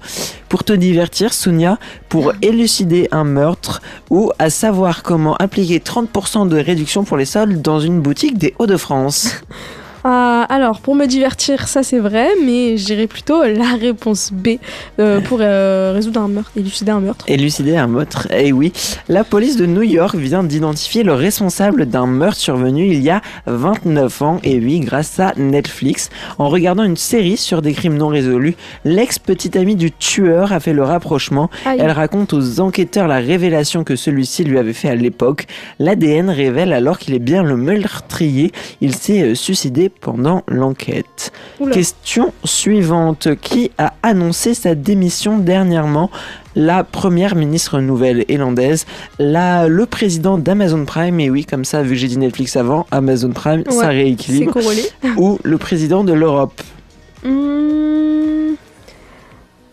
Pour 0.48 0.64
te 0.64 0.72
divertir, 0.72 1.34
Sonia, 1.34 1.78
pour 2.08 2.32
élucider 2.42 3.10
un 3.12 3.26
meurtre 3.26 3.82
ou 4.10 4.32
à 4.40 4.50
savoir 4.50 5.04
comment 5.04 5.36
appliquer 5.36 5.80
30% 5.80 6.48
de 6.48 6.58
réduction 6.58 7.04
pour 7.04 7.18
les 7.18 7.26
soldes 7.26 7.62
dans 7.62 7.80
une 7.82 8.00
boutique 8.00 8.38
des 8.38 8.54
Hauts-de-France? 8.60 9.42
Ah, 10.06 10.46
alors, 10.50 10.82
pour 10.82 10.96
me 10.96 11.06
divertir, 11.06 11.68
ça 11.68 11.82
c'est 11.82 12.00
vrai, 12.00 12.28
mais 12.44 12.76
je 12.78 12.86
dirais 12.86 13.08
plutôt 13.08 13.42
la 13.44 13.76
réponse 13.80 14.32
B 14.34 14.58
euh, 15.00 15.22
pour 15.22 15.39
euh, 15.42 15.94
résoudre 15.94 16.20
un 16.20 16.28
meurtre, 16.28 16.52
élucider 16.58 16.92
un 16.92 17.00
meurtre. 17.00 17.24
Élucider 17.30 17.78
un 17.78 17.88
meurtre 17.88 18.28
Eh 18.36 18.52
oui, 18.52 18.74
la 19.08 19.24
police 19.24 19.56
de 19.56 19.66
New 19.66 19.82
York 19.84 20.16
vient 20.16 20.44
d'identifier 20.44 21.04
le 21.04 21.13
responsable 21.13 21.86
d'un 21.86 22.06
meurtre 22.06 22.38
survenu 22.38 22.88
il 22.88 23.02
y 23.02 23.10
a 23.10 23.22
29 23.46 24.22
ans. 24.22 24.39
Et 24.44 24.60
oui, 24.60 24.82
grâce 24.82 25.20
à 25.22 25.34
Netflix. 25.38 26.10
En 26.38 26.50
regardant 26.50 26.84
une 26.84 26.98
série 26.98 27.38
sur 27.38 27.62
des 27.62 27.72
crimes 27.72 27.98
non 27.98 28.10
résolus, 28.10 28.56
l'ex-petite 28.84 29.56
amie 29.56 29.78
du 29.78 29.92
tueur 29.92 30.52
a 30.52 30.60
fait 30.60 30.74
le 30.74 30.84
rapprochement. 30.84 31.50
Aïe. 31.66 31.78
Elle 31.80 31.92
raconte 31.92 32.34
aux 32.34 32.60
enquêteurs 32.60 33.08
la 33.08 33.18
révélation 33.18 33.86
que 33.86 33.96
celui-ci 33.96 34.44
lui 34.44 34.58
avait 34.58 34.74
fait 34.74 34.89
à 34.89 34.96
l'époque. 34.96 35.48
L'ADN 35.80 36.30
révèle 36.30 36.74
alors 36.74 37.00
qu'il 37.00 37.13
est 37.13 37.20
bien 37.20 37.44
le 37.44 37.56
meurtrier. 37.56 38.52
Il 38.82 38.96
s'est 38.96 39.22
euh, 39.22 39.36
suicidé 39.36 39.92
pendant 40.02 40.44
l'enquête. 40.48 41.32
Question 41.72 42.34
suivante. 42.44 43.30
Qui 43.42 43.72
a 43.78 43.94
annoncé 44.04 44.54
sa 44.54 44.76
démission 44.76 45.38
dernièrement? 45.38 46.10
La 46.56 46.84
première 46.84 47.36
ministre 47.36 47.80
nouvelle-élandaise, 47.80 48.86
la, 49.18 49.68
le 49.68 49.86
président 49.88 50.38
d'Amazon 50.38 50.86
Prime, 50.86 51.20
et 51.20 51.30
oui, 51.32 51.46
comme 51.46 51.66
ça, 51.66 51.82
vu 51.82 51.90
que 51.92 51.96
j'ai 51.96 52.08
dit 52.08 52.18
Netflix 52.20 52.56
avant, 52.56 52.86
Amazon 52.92 53.32
Prime, 53.32 53.64
ça 53.70 53.76
Ouais, 53.76 53.88
rééquilibre, 53.88 54.56
ou 55.18 55.40
le 55.44 55.58
président 55.58 56.04
de 56.04 56.14
l'Europe. 56.14 56.62
Hmm. 57.24 58.54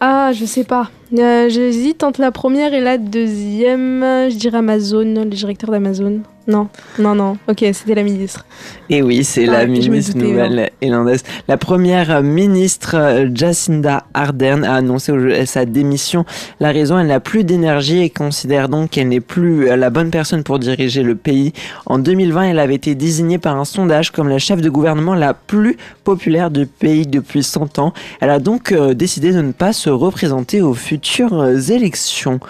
Ah, 0.01 0.33
je 0.33 0.47
sais 0.47 0.65
pas. 0.65 0.91
Euh, 1.19 1.51
J'hésite 1.51 2.03
entre 2.03 2.23
la 2.23 2.31
première 2.31 2.73
et 2.73 2.81
la 2.81 2.97
deuxième. 2.97 4.01
Je 4.31 4.37
dirais 4.37 4.59
Amazon, 4.59 5.05
le 5.05 5.25
directeur 5.27 5.71
d'Amazon. 5.71 6.21
Non, 6.51 6.69
non, 6.99 7.15
non. 7.15 7.37
Ok, 7.49 7.65
c'était 7.73 7.95
la 7.95 8.03
ministre. 8.03 8.45
Et 8.89 9.03
oui, 9.03 9.23
c'est 9.23 9.49
Ah, 9.49 9.53
la 9.53 9.67
me 9.67 9.73
ministre 9.73 10.15
doutais, 10.15 10.27
nouvelle-élandaise. 10.27 11.23
La 11.47 11.57
première 11.57 12.23
ministre, 12.25 12.97
euh, 12.97 13.29
Jacinda 13.33 14.05
Ardern, 14.15 14.65
a 14.65 14.75
annoncé 14.75 15.13
sa 15.47 15.65
démission. 15.65 16.25
La 16.59 16.73
raison, 16.73 16.99
elle 16.99 17.07
n'a 17.07 17.21
plus 17.21 17.45
d'énergie 17.45 18.03
et 18.03 18.11
considère 18.11 18.69
donc 18.69 18.91
qu'elle 18.91 19.09
n'est 19.09 19.21
plus 19.21 19.69
euh, 19.71 19.77
la 19.77 19.91
bonne 19.91 20.11
personne 20.11 20.43
pour 20.43 20.59
diriger 20.59 21.05
le 21.05 21.15
pays. 21.15 21.53
En 21.87 21.99
2020, 22.01 22.43
elle 22.51 22.59
avait 22.59 22.75
été 22.75 22.97
désignée 22.97 23.39
par 23.39 23.57
un 23.57 23.65
sondage 23.65 24.11
comme 24.11 24.29
la 24.29 24.39
chef 24.39 24.61
de 24.61 24.69
gouvernement 24.71 25.15
la 25.15 25.35
plus 25.35 25.77
populaire 26.03 26.51
du 26.51 26.67
pays 26.67 27.07
depuis 27.07 27.45
100 27.45 27.79
ans. 27.79 27.93
Elle 28.21 28.31
a 28.31 28.41
donc 28.41 28.73
euh, 28.73 28.93
décidé 28.95 29.33
de 29.33 29.41
ne 29.41 29.53
pas 29.53 29.73
se 29.73 29.89
représenter 29.89 30.63
aux 30.63 30.75
futures 30.75 31.47
élections. 31.71 32.41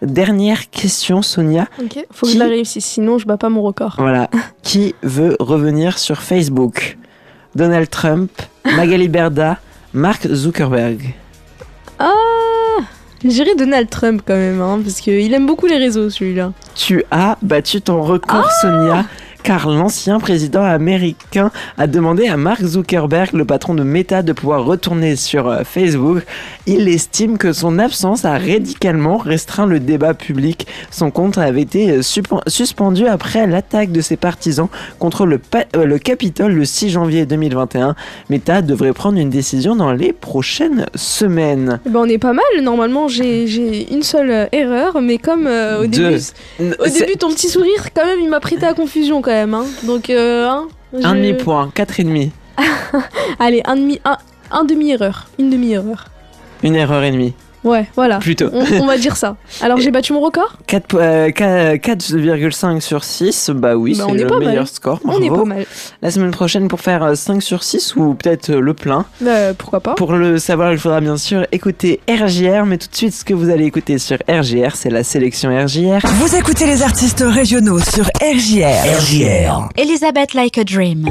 Dernière 0.00 0.70
question, 0.70 1.20
Sonia. 1.20 1.66
Ok. 1.82 2.06
Faut 2.10 2.26
que 2.26 2.32
je 2.32 2.38
la 2.38 2.46
réussisse, 2.46 2.86
sinon 2.86 3.18
je 3.18 3.26
bats 3.26 3.36
pas 3.42 3.48
mon 3.48 3.62
record. 3.62 3.96
Voilà. 3.98 4.30
Qui 4.62 4.94
veut 5.02 5.36
revenir 5.40 5.98
sur 5.98 6.22
Facebook? 6.22 6.96
Donald 7.56 7.90
Trump, 7.90 8.30
Magali 8.76 9.08
Berda, 9.08 9.58
Mark 9.92 10.28
Zuckerberg. 10.32 11.12
Ah 11.98 12.12
J'irais 13.24 13.56
Donald 13.56 13.90
Trump 13.90 14.22
quand 14.24 14.36
même, 14.36 14.60
hein, 14.60 14.80
parce 14.82 15.00
qu'il 15.00 15.34
aime 15.34 15.46
beaucoup 15.46 15.66
les 15.66 15.76
réseaux 15.76 16.08
celui-là. 16.08 16.52
Tu 16.76 17.04
as 17.10 17.36
battu 17.42 17.80
ton 17.80 18.02
record, 18.02 18.48
Sonia. 18.60 19.04
Car 19.42 19.68
l'ancien 19.68 20.20
président 20.20 20.62
américain 20.62 21.50
a 21.78 21.86
demandé 21.86 22.28
à 22.28 22.36
Mark 22.36 22.62
Zuckerberg, 22.62 23.32
le 23.32 23.44
patron 23.44 23.74
de 23.74 23.82
Meta, 23.82 24.22
de 24.22 24.32
pouvoir 24.32 24.64
retourner 24.64 25.16
sur 25.16 25.48
euh, 25.48 25.62
Facebook. 25.64 26.22
Il 26.66 26.88
estime 26.88 27.38
que 27.38 27.52
son 27.52 27.78
absence 27.78 28.24
a 28.24 28.38
radicalement 28.38 29.16
restreint 29.16 29.66
le 29.66 29.80
débat 29.80 30.14
public. 30.14 30.66
Son 30.90 31.10
compte 31.10 31.38
avait 31.38 31.62
été 31.62 31.90
euh, 31.90 32.02
suspendu 32.46 33.06
après 33.06 33.46
l'attaque 33.46 33.90
de 33.90 34.00
ses 34.00 34.16
partisans 34.16 34.68
contre 34.98 35.26
le, 35.26 35.40
euh, 35.76 35.84
le 35.84 35.98
Capitole 35.98 36.52
le 36.52 36.64
6 36.64 36.90
janvier 36.90 37.26
2021. 37.26 37.94
Meta 38.30 38.62
devrait 38.62 38.92
prendre 38.92 39.18
une 39.18 39.30
décision 39.30 39.76
dans 39.76 39.92
les 39.92 40.12
prochaines 40.12 40.86
semaines. 40.94 41.80
Eh 41.86 41.90
ben, 41.90 42.00
on 42.00 42.08
est 42.08 42.18
pas 42.18 42.32
mal, 42.32 42.44
normalement 42.62 43.08
j'ai 43.08 43.92
une 43.92 44.02
seule 44.02 44.48
erreur, 44.52 45.00
mais 45.00 45.18
comme 45.18 45.46
euh, 45.46 45.82
au, 45.82 45.86
début, 45.86 46.18
au 46.60 46.86
début 46.86 47.16
ton 47.18 47.30
petit 47.30 47.48
sourire, 47.48 47.92
quand 47.94 48.06
même 48.06 48.20
il 48.20 48.28
m'a 48.28 48.40
prêté 48.40 48.66
à 48.66 48.74
confusion 48.74 49.22
quand 49.22 49.31
Hein. 49.32 49.64
Donc. 49.84 50.10
Euh, 50.10 50.46
hein, 50.48 50.68
un 51.02 51.14
demi-point, 51.14 51.70
quatre 51.74 51.98
et 52.00 52.04
demi. 52.04 52.32
Allez, 53.38 53.62
un 53.64 53.76
demi, 53.76 54.00
un, 54.04 54.18
un 54.50 54.64
demi-erreur. 54.64 55.28
Une 55.38 55.50
demi-erreur. 55.50 56.06
Une 56.62 56.74
erreur 56.76 57.02
et 57.02 57.10
demie. 57.10 57.34
Ouais, 57.64 57.88
voilà. 57.94 58.18
Plutôt. 58.18 58.50
On, 58.52 58.86
va 58.86 58.98
dire 58.98 59.16
ça. 59.16 59.36
Alors 59.60 59.78
j'ai 59.78 59.90
battu 59.90 60.12
mon 60.12 60.20
record 60.20 60.58
4,5 60.68 62.76
euh, 62.76 62.80
sur 62.80 63.04
6, 63.04 63.50
bah 63.54 63.76
oui, 63.76 63.96
bah, 63.96 64.06
c'est 64.08 64.24
le 64.24 64.38
meilleur 64.38 64.68
score. 64.68 65.00
On 65.04 65.20
est 65.20 65.28
pas 65.28 65.44
mal. 65.44 65.64
La 66.02 66.10
semaine 66.10 66.32
prochaine 66.32 66.68
pour 66.68 66.80
faire 66.80 67.02
euh, 67.02 67.14
5 67.14 67.42
sur 67.42 67.62
6 67.62 67.96
ou 67.96 68.14
peut-être 68.14 68.50
euh, 68.50 68.60
le 68.60 68.74
plein. 68.74 69.06
Euh, 69.24 69.54
pourquoi 69.56 69.80
pas 69.80 69.94
Pour 69.94 70.12
le 70.12 70.38
savoir, 70.38 70.72
il 70.72 70.78
faudra 70.78 71.00
bien 71.00 71.16
sûr 71.16 71.46
écouter 71.52 72.00
RGR, 72.08 72.66
mais 72.66 72.78
tout 72.78 72.88
de 72.88 72.96
suite 72.96 73.14
ce 73.14 73.24
que 73.24 73.34
vous 73.34 73.50
allez 73.50 73.64
écouter 73.64 73.98
sur 73.98 74.18
RGR, 74.28 74.74
c'est 74.74 74.90
la 74.90 75.04
sélection 75.04 75.50
RGR. 75.50 76.00
Vous 76.04 76.34
écoutez 76.34 76.66
les 76.66 76.82
artistes 76.82 77.24
régionaux 77.26 77.78
sur 77.78 78.04
RGR. 78.20 78.98
RGR. 78.98 79.68
Elisabeth 79.76 80.34
Like 80.34 80.58
a 80.58 80.64
Dream. 80.64 81.06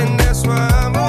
And 0.00 0.18
that's 0.20 0.46
why 0.46 0.68
I'm 0.72 0.99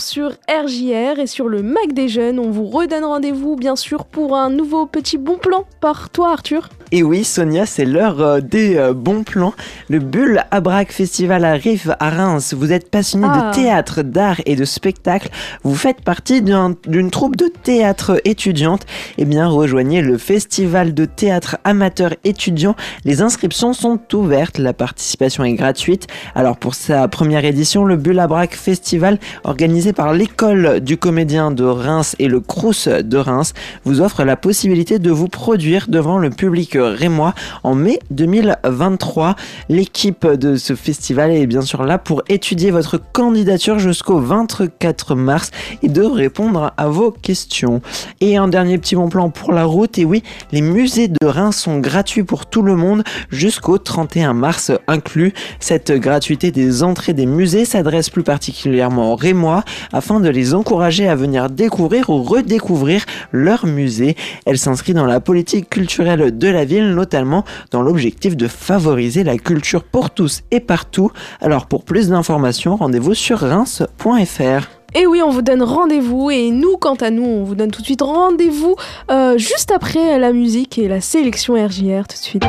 sur 0.00 0.32
RJR 0.48 1.18
et 1.18 1.26
sur 1.26 1.48
le 1.48 1.62
Mac 1.62 1.92
des 1.92 2.08
jeunes. 2.08 2.38
On 2.38 2.50
vous 2.50 2.66
redonne 2.66 3.04
rendez-vous 3.04 3.56
bien 3.56 3.76
sûr 3.76 4.04
pour 4.04 4.36
un 4.36 4.50
nouveau 4.50 4.86
petit 4.86 5.18
bon 5.18 5.36
plan 5.36 5.64
par 5.80 6.10
toi 6.10 6.32
Arthur. 6.32 6.68
Et 6.94 7.02
oui, 7.02 7.24
Sonia, 7.24 7.64
c'est 7.64 7.86
l'heure 7.86 8.20
euh, 8.20 8.40
des 8.42 8.76
euh, 8.76 8.92
bons 8.92 9.22
plans. 9.22 9.54
Le 9.88 9.98
Bulle 9.98 10.44
Abrac 10.50 10.92
Festival 10.92 11.42
arrive 11.46 11.96
à 12.00 12.10
Reims. 12.10 12.52
Vous 12.54 12.70
êtes 12.70 12.90
passionné 12.90 13.26
Ah. 13.30 13.50
de 13.50 13.54
théâtre, 13.56 14.02
d'art 14.02 14.42
et 14.44 14.56
de 14.56 14.66
spectacle. 14.66 15.30
Vous 15.64 15.74
faites 15.74 16.02
partie 16.02 16.42
d'un- 16.42 16.74
d'une 16.86 17.10
troupe 17.10 17.36
de 17.36 17.46
théâtre 17.62 18.20
étudiante. 18.26 18.84
Eh 19.16 19.24
bien, 19.24 19.46
rejoignez 19.48 20.02
le 20.02 20.18
Festival 20.18 20.92
de 20.92 21.06
théâtre 21.06 21.56
amateur 21.64 22.14
étudiant. 22.24 22.76
Les 23.06 23.22
inscriptions 23.22 23.72
sont 23.72 23.98
ouvertes. 24.12 24.58
La 24.58 24.74
participation 24.74 25.44
est 25.44 25.54
gratuite. 25.54 26.08
Alors, 26.34 26.58
pour 26.58 26.74
sa 26.74 27.08
première 27.08 27.46
édition, 27.46 27.86
le 27.86 27.96
Bulle 27.96 28.18
Abrac 28.20 28.52
Festival, 28.54 29.18
organisé 29.44 29.94
par 29.94 30.12
l'école 30.12 30.80
du 30.80 30.98
comédien 30.98 31.52
de 31.52 31.64
Reims 31.64 32.16
et 32.18 32.28
le 32.28 32.40
Crous 32.40 32.86
de 32.88 33.16
Reims, 33.16 33.54
vous 33.86 34.02
offre 34.02 34.24
la 34.24 34.36
possibilité 34.36 34.98
de 34.98 35.10
vous 35.10 35.28
produire 35.28 35.86
devant 35.88 36.18
le 36.18 36.28
public 36.28 36.76
rémois 36.82 37.34
en 37.62 37.74
mai 37.74 37.98
2023. 38.10 39.36
L'équipe 39.68 40.26
de 40.26 40.56
ce 40.56 40.74
festival 40.74 41.30
est 41.30 41.46
bien 41.46 41.62
sûr 41.62 41.84
là 41.84 41.98
pour 41.98 42.22
étudier 42.28 42.70
votre 42.70 43.00
candidature 43.12 43.78
jusqu'au 43.78 44.18
24 44.18 45.14
mars 45.14 45.50
et 45.82 45.88
de 45.88 46.02
répondre 46.02 46.72
à 46.76 46.88
vos 46.88 47.10
questions. 47.10 47.80
Et 48.20 48.36
un 48.36 48.48
dernier 48.48 48.78
petit 48.78 48.94
bon 48.94 49.08
plan 49.08 49.30
pour 49.30 49.52
la 49.52 49.64
route. 49.64 49.98
Et 49.98 50.04
oui, 50.04 50.22
les 50.52 50.62
musées 50.62 51.08
de 51.08 51.26
Reims 51.26 51.56
sont 51.56 51.78
gratuits 51.78 52.24
pour 52.24 52.46
tout 52.46 52.62
le 52.62 52.76
monde 52.76 53.02
jusqu'au 53.30 53.78
31 53.78 54.32
mars 54.34 54.72
inclus. 54.86 55.32
Cette 55.60 55.92
gratuité 55.92 56.50
des 56.50 56.82
entrées 56.82 57.14
des 57.14 57.26
musées 57.26 57.64
s'adresse 57.64 58.10
plus 58.10 58.22
particulièrement 58.22 59.12
aux 59.12 59.16
Rémois 59.16 59.64
afin 59.92 60.20
de 60.20 60.28
les 60.28 60.54
encourager 60.54 61.08
à 61.08 61.14
venir 61.14 61.50
découvrir 61.50 62.10
ou 62.10 62.22
redécouvrir 62.22 63.04
leur 63.32 63.66
musée. 63.66 64.16
Elle 64.46 64.58
s'inscrit 64.58 64.94
dans 64.94 65.06
la 65.06 65.20
politique 65.20 65.70
culturelle 65.70 66.36
de 66.36 66.48
la 66.48 66.64
ville, 66.64 66.71
notamment 66.80 67.44
dans 67.70 67.82
l'objectif 67.82 68.36
de 68.36 68.48
favoriser 68.48 69.24
la 69.24 69.36
culture 69.36 69.84
pour 69.84 70.10
tous 70.10 70.42
et 70.50 70.60
partout. 70.60 71.10
Alors 71.40 71.66
pour 71.66 71.84
plus 71.84 72.08
d'informations, 72.08 72.76
rendez-vous 72.76 73.14
sur 73.14 73.38
reims.fr. 73.38 74.68
Et 74.94 75.06
oui, 75.06 75.22
on 75.24 75.30
vous 75.30 75.42
donne 75.42 75.62
rendez-vous 75.62 76.30
et 76.30 76.50
nous, 76.50 76.76
quant 76.76 76.96
à 76.96 77.10
nous, 77.10 77.24
on 77.24 77.44
vous 77.44 77.54
donne 77.54 77.70
tout 77.70 77.80
de 77.80 77.86
suite 77.86 78.02
rendez-vous 78.02 78.76
euh, 79.10 79.38
juste 79.38 79.72
après 79.72 80.18
la 80.18 80.32
musique 80.32 80.78
et 80.78 80.86
la 80.86 81.00
sélection 81.00 81.54
RJR 81.54 82.06
tout 82.06 82.16
de 82.16 82.22
suite. 82.22 82.44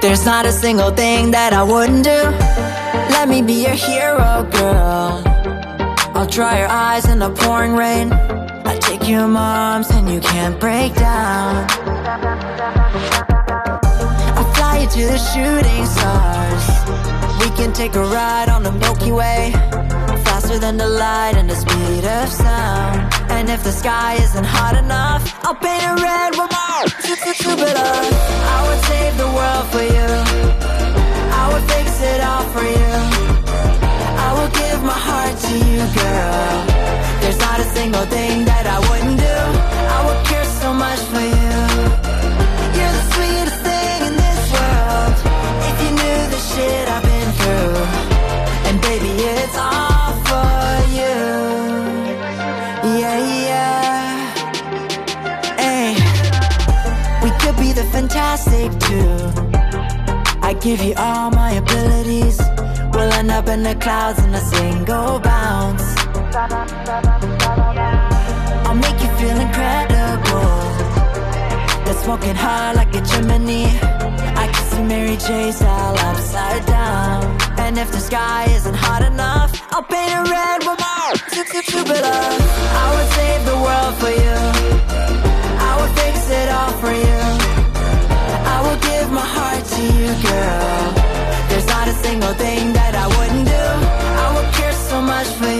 There's 0.00 0.24
not 0.24 0.46
a 0.46 0.52
single 0.52 0.90
thing 0.90 1.32
that 1.32 1.52
I 1.52 1.62
wouldn't 1.62 2.04
do. 2.04 2.57
Let 3.28 3.42
me 3.42 3.54
be 3.54 3.60
your 3.60 3.74
hero, 3.74 4.48
girl. 4.50 5.22
I'll 6.16 6.26
dry 6.26 6.60
your 6.60 6.68
eyes 6.68 7.06
in 7.06 7.18
the 7.18 7.28
pouring 7.28 7.76
rain. 7.76 8.10
I 8.10 8.78
take 8.80 9.06
you 9.06 9.28
my 9.28 9.74
arms 9.74 9.90
and 9.90 10.10
you 10.10 10.18
can't 10.18 10.58
break 10.58 10.94
down. 10.94 11.66
I'll 14.34 14.50
fly 14.54 14.78
you 14.80 14.88
to 14.88 15.06
the 15.12 15.18
shooting 15.18 15.84
stars. 15.84 16.64
We 17.42 17.54
can 17.54 17.74
take 17.74 17.96
a 17.96 18.02
ride 18.02 18.48
on 18.48 18.62
the 18.62 18.72
Milky 18.72 19.12
Way. 19.12 19.52
Faster 20.24 20.58
than 20.58 20.78
the 20.78 20.88
light 20.88 21.34
and 21.36 21.50
the 21.50 21.56
speed 21.56 22.06
of 22.06 22.30
sound. 22.30 23.12
And 23.28 23.50
if 23.50 23.62
the 23.62 23.72
sky 23.72 24.14
isn't 24.22 24.46
hot 24.46 24.74
enough, 24.74 25.38
I'll 25.44 25.54
paint 25.54 25.82
it 25.82 26.02
red 26.02 26.30
with 26.30 26.50
more. 26.50 26.84
Jupiter. 27.36 27.76
I 28.54 28.58
would 28.66 28.84
save 28.86 29.18
the 29.18 29.30
world 29.36 29.66
for 29.68 29.82
you. 29.82 30.77
I 31.48 31.52
would 31.54 31.66
fix 31.72 31.88
it 32.02 32.20
all 32.20 32.44
for 32.52 32.62
you. 32.62 32.94
I 34.26 34.28
will 34.36 34.52
give 34.60 34.80
my 34.84 35.00
heart 35.08 35.34
to 35.46 35.54
you, 35.70 35.82
girl. 35.96 36.52
There's 37.22 37.38
not 37.38 37.58
a 37.58 37.64
single 37.76 38.04
thing 38.04 38.44
that 38.44 38.64
I 38.66 38.78
wouldn't 38.86 39.16
do. 39.16 39.38
I 39.96 39.98
would 40.06 40.20
care 40.28 40.44
so 40.60 40.74
much 40.74 41.00
for 41.12 41.24
you. 41.24 41.56
You're 42.76 42.94
the 42.98 43.04
sweetest 43.14 43.60
thing 43.64 43.98
in 44.08 44.14
this 44.24 44.42
world. 44.56 45.14
If 45.70 45.76
you 45.84 45.90
knew 46.00 46.20
the 46.36 46.40
shit 46.50 46.84
I've 46.94 47.04
been 47.12 47.30
through, 47.40 47.76
and 48.68 48.76
baby, 48.84 49.12
it's 49.32 49.56
all 49.56 50.12
for 50.28 50.68
you. 51.00 51.16
Yeah, 53.00 53.18
yeah. 53.48 54.04
Hey, 55.64 55.96
we 57.24 57.30
could 57.40 57.56
be 57.56 57.72
the 57.72 57.86
fantastic 57.94 58.68
two. 58.84 59.47
I 60.48 60.54
give 60.54 60.82
you 60.82 60.94
all 60.96 61.30
my 61.30 61.50
abilities. 61.62 62.40
We'll 62.94 63.12
end 63.12 63.30
up 63.30 63.48
in 63.48 63.62
the 63.62 63.74
clouds 63.74 64.18
in 64.24 64.32
a 64.32 64.40
single 64.40 65.20
bounce. 65.20 65.84
I'll 68.66 68.74
make 68.74 68.98
you 69.04 69.10
feel 69.20 69.38
incredible. 69.46 70.48
The 71.84 71.92
smoking 72.02 72.34
hot 72.34 72.76
like 72.76 72.94
a 72.94 73.02
chimney. 73.04 73.66
I 74.42 74.48
can 74.50 74.64
see 74.70 74.84
Mary 74.84 75.18
J. 75.18 75.52
style 75.52 75.98
upside 76.08 76.64
down. 76.64 77.24
And 77.58 77.76
if 77.76 77.92
the 77.92 78.00
sky 78.00 78.46
isn't 78.56 78.74
hot 78.74 79.02
enough, 79.02 79.50
I'll 79.70 79.82
paint 79.82 80.12
it 80.12 80.30
red 80.32 80.60
with 80.60 80.80
more. 80.80 81.12
Jupiter. 81.72 82.20
I 82.82 82.86
would 82.94 83.08
save 83.18 83.44
the 83.44 83.58
world 83.66 83.94
for 84.00 84.12
you. 84.24 84.38
I 85.68 85.72
would 85.78 85.92
fix 86.00 86.30
it 86.30 86.48
all 86.48 86.72
for 86.80 86.94
you. 86.94 87.37
To 89.78 89.84
you, 90.00 90.12
girl. 90.26 90.86
There's 91.48 91.66
not 91.66 91.86
a 91.88 91.94
single 92.04 92.34
thing 92.34 92.72
that 92.78 92.94
I 92.94 93.06
wouldn't 93.16 93.46
do. 93.56 93.66
I 94.24 94.26
would 94.34 94.50
care 94.54 94.72
so 94.90 95.00
much 95.00 95.28
for 95.38 95.48
you. 95.48 95.57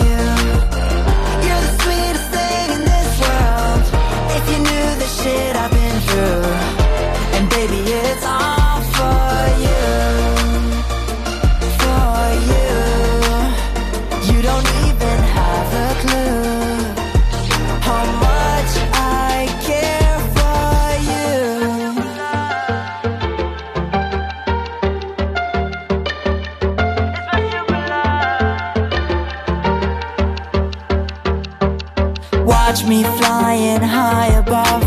Watch 32.68 32.84
me 32.84 33.02
flying 33.02 33.80
high 33.80 34.26
above. 34.44 34.82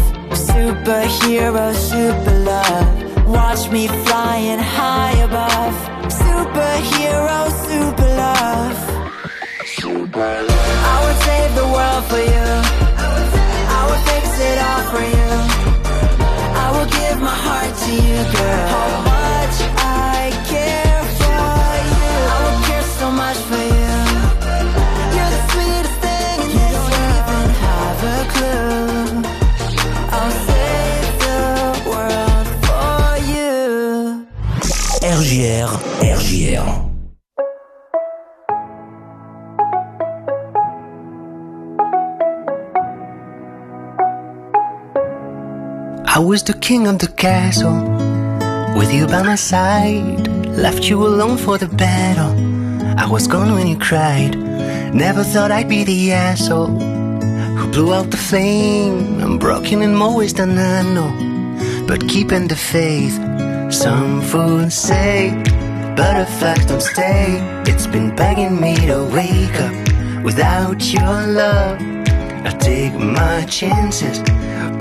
Superhero, 0.50 1.74
super 1.74 2.38
love. 2.46 3.28
Watch 3.28 3.72
me 3.72 3.88
flying 3.88 4.60
high 4.60 5.18
above. 5.28 5.74
Superhero, 6.06 7.40
super 7.66 8.10
love. 8.24 8.78
Super 9.66 10.32
love 10.48 10.84
I 10.94 10.98
would 11.04 11.20
save 11.26 11.52
the 11.56 11.68
world 11.76 12.04
for 12.06 12.22
you. 12.34 12.50
I 13.78 13.82
would 13.90 14.04
fix 14.12 14.28
it 14.50 14.58
all 14.68 14.84
for 14.92 15.04
you. 15.18 15.32
I 16.64 16.68
will 16.74 16.90
give 17.00 17.18
my 17.20 17.38
heart 17.46 17.74
to 17.84 17.94
you, 17.96 18.20
girl. 18.38 19.01
RJR, 35.32 35.72
RJR. 36.12 36.68
I 46.06 46.20
was 46.20 46.44
the 46.44 46.54
king 46.60 46.86
of 46.86 47.00
the 47.00 47.08
castle, 47.08 47.72
with 48.78 48.94
you 48.94 49.08
by 49.08 49.24
my 49.24 49.36
side. 49.36 50.28
Left 50.48 50.90
you 50.90 51.08
alone 51.08 51.38
for 51.38 51.58
the 51.58 51.70
battle. 51.70 52.34
I 53.00 53.10
was 53.10 53.26
gone 53.26 53.54
when 53.54 53.68
you 53.68 53.80
cried. 53.80 54.36
Never 54.94 55.24
thought 55.24 55.50
I'd 55.50 55.70
be 55.70 55.86
the 55.86 56.12
asshole 56.12 56.78
who 57.58 57.72
blew 57.72 57.94
out 57.94 58.12
the 58.12 58.18
flame. 58.18 59.22
I'm 59.22 59.38
broken 59.40 59.82
in 59.82 59.96
more 59.96 60.14
ways 60.14 60.34
than 60.34 60.58
I 60.58 60.82
know, 60.82 61.86
but 61.88 62.10
keeping 62.10 62.50
the 62.50 62.58
faith. 62.58 63.18
Some 63.72 64.22
fools 64.22 64.74
say, 64.74 65.32
butterflies 65.96 66.66
don't 66.66 66.82
stay. 66.82 67.40
It's 67.66 67.88
been 67.88 68.14
begging 68.16 68.60
me 68.60 68.76
to 68.88 69.06
wake 69.06 69.60
up 69.62 70.24
without 70.26 70.84
your 70.94 71.28
love. 71.28 71.80
I 72.46 72.52
take 72.60 72.94
my 72.94 73.46
chances, 73.46 74.20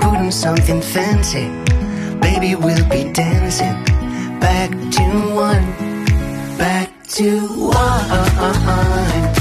putting 0.01 0.29
something 0.29 0.81
fancy. 0.81 1.47
Baby, 2.19 2.55
we'll 2.55 2.87
be 2.89 3.11
dancing 3.13 3.81
back 4.41 4.69
to 4.69 5.03
one, 5.33 5.65
back 6.57 6.89
to 7.15 7.47
one, 7.47 9.40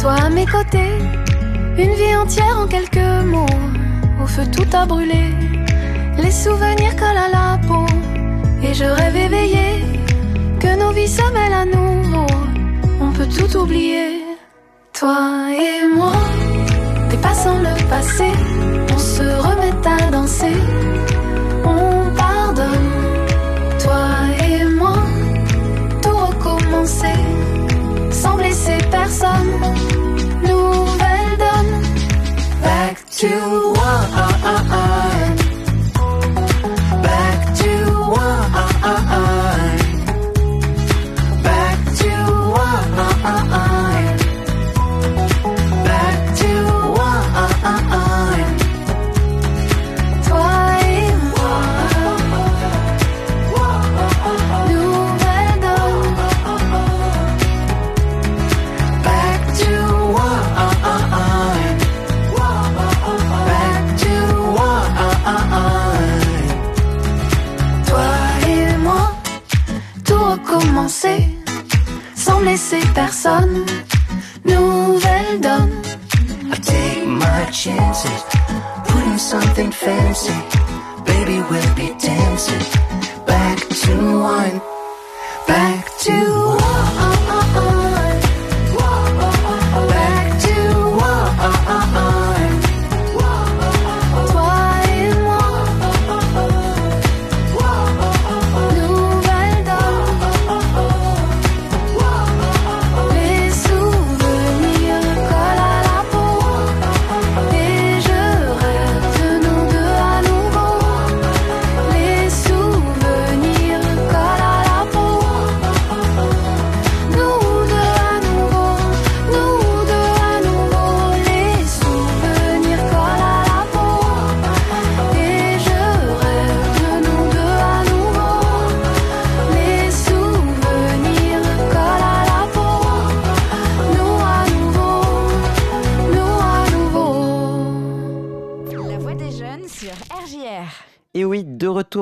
toi 0.00 0.14
à 0.14 0.30
mes 0.30 0.46
côtés, 0.46 0.96
une 1.76 1.94
vie 1.94 2.16
entière 2.16 2.56
en 2.58 2.66
quelques 2.66 3.24
mots. 3.26 3.56
Au 4.22 4.26
feu 4.26 4.44
tout 4.50 4.68
a 4.72 4.86
brûlé, 4.86 5.24
les 6.16 6.30
souvenirs 6.30 6.96
collent 6.96 7.24
à 7.26 7.30
la 7.38 7.58
peau. 7.68 7.84
Et 8.62 8.72
je 8.74 8.84
rêve 8.84 9.16
éveillé 9.16 9.68
que 10.58 10.78
nos 10.78 10.92
vies 10.92 11.08
se 11.08 11.22
à 11.22 11.64
nouveau. 11.64 12.26
On 13.00 13.10
peut 13.12 13.26
tout 13.26 13.56
oublier, 13.56 14.22
toi 14.92 15.48
et 15.52 15.94
moi, 15.94 16.12
dépassant 17.10 17.58
le 17.58 17.74
passé, 17.88 18.30
on 18.94 18.98
se 18.98 19.22
remet 19.22 19.86
à 19.86 20.10
danser. 20.10 20.79
To 33.20 33.59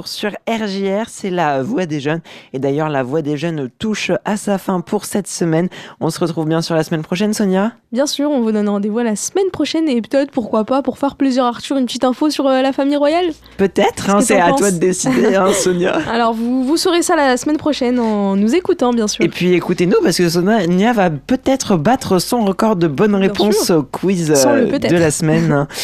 sur 0.08 0.30
RJR, 0.48 1.04
c'est 1.08 1.30
la 1.30 1.62
voix 1.62 1.86
des 1.86 2.00
jeunes. 2.00 2.20
Et 2.52 2.58
d'ailleurs, 2.58 2.88
la 2.88 3.02
voix 3.02 3.22
des 3.22 3.36
jeunes 3.36 3.68
touche 3.78 4.10
à 4.24 4.36
sa 4.36 4.58
fin 4.58 4.80
pour 4.80 5.04
cette 5.04 5.28
semaine. 5.28 5.68
On 6.00 6.10
se 6.10 6.18
retrouve 6.20 6.46
bien 6.46 6.62
sûr 6.62 6.74
la 6.74 6.82
semaine 6.84 7.02
prochaine, 7.02 7.34
Sonia 7.34 7.72
Bien 7.92 8.06
sûr, 8.06 8.30
on 8.30 8.42
vous 8.42 8.52
donne 8.52 8.68
rendez-vous 8.68 8.98
la 8.98 9.16
semaine 9.16 9.50
prochaine 9.50 9.88
et 9.88 10.02
peut-être, 10.02 10.30
pourquoi 10.30 10.64
pas, 10.64 10.82
pour 10.82 10.98
faire 10.98 11.16
plaisir 11.16 11.44
à 11.44 11.48
Arthur, 11.48 11.78
une 11.78 11.86
petite 11.86 12.04
info 12.04 12.28
sur 12.28 12.46
euh, 12.46 12.60
la 12.60 12.72
famille 12.72 12.96
royale. 12.96 13.26
Peut-être, 13.56 14.10
hein, 14.10 14.20
c'est 14.20 14.40
à 14.40 14.52
toi 14.52 14.70
de 14.70 14.78
décider, 14.78 15.34
hein, 15.34 15.52
Sonia. 15.52 15.98
Alors, 16.10 16.34
vous, 16.34 16.64
vous 16.64 16.76
saurez 16.76 17.02
ça 17.02 17.16
la 17.16 17.36
semaine 17.36 17.56
prochaine 17.56 17.98
en 17.98 18.36
nous 18.36 18.54
écoutant, 18.54 18.92
bien 18.92 19.08
sûr. 19.08 19.24
Et 19.24 19.28
puis 19.28 19.54
écoutez-nous 19.54 19.96
parce 20.02 20.18
que 20.18 20.28
Sonia 20.28 20.92
va 20.92 21.10
peut-être 21.10 21.76
battre 21.76 22.18
son 22.18 22.44
record 22.44 22.76
de 22.76 22.88
bonnes 22.88 23.12
Bien 23.12 23.20
réponses 23.28 23.66
sûr. 23.66 23.76
au 23.76 23.82
quiz 23.82 24.30
euh, 24.30 24.78
de 24.78 24.96
la 24.96 25.10
semaine. 25.10 25.66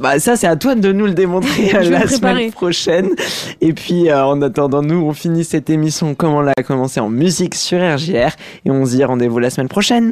Bah 0.00 0.20
ça 0.20 0.36
c'est 0.36 0.46
à 0.46 0.54
toi 0.56 0.74
de 0.76 0.92
nous 0.92 1.06
le 1.06 1.14
démontrer 1.14 1.72
la 1.90 2.06
semaine 2.06 2.52
prochaine. 2.52 3.10
Et 3.60 3.72
puis 3.72 4.08
euh, 4.08 4.24
en 4.24 4.40
attendant 4.42 4.82
nous 4.82 5.04
on 5.04 5.12
finit 5.12 5.44
cette 5.44 5.70
émission 5.70 6.14
comme 6.14 6.34
on 6.34 6.40
l'a 6.40 6.54
commencé 6.66 7.00
en 7.00 7.08
musique 7.08 7.54
sur 7.54 7.78
RJR 7.78 8.30
et 8.64 8.70
on 8.70 8.86
se 8.86 8.96
dit 8.96 9.04
rendez-vous 9.04 9.38
la 9.38 9.50
semaine 9.50 9.68
prochaine. 9.68 10.06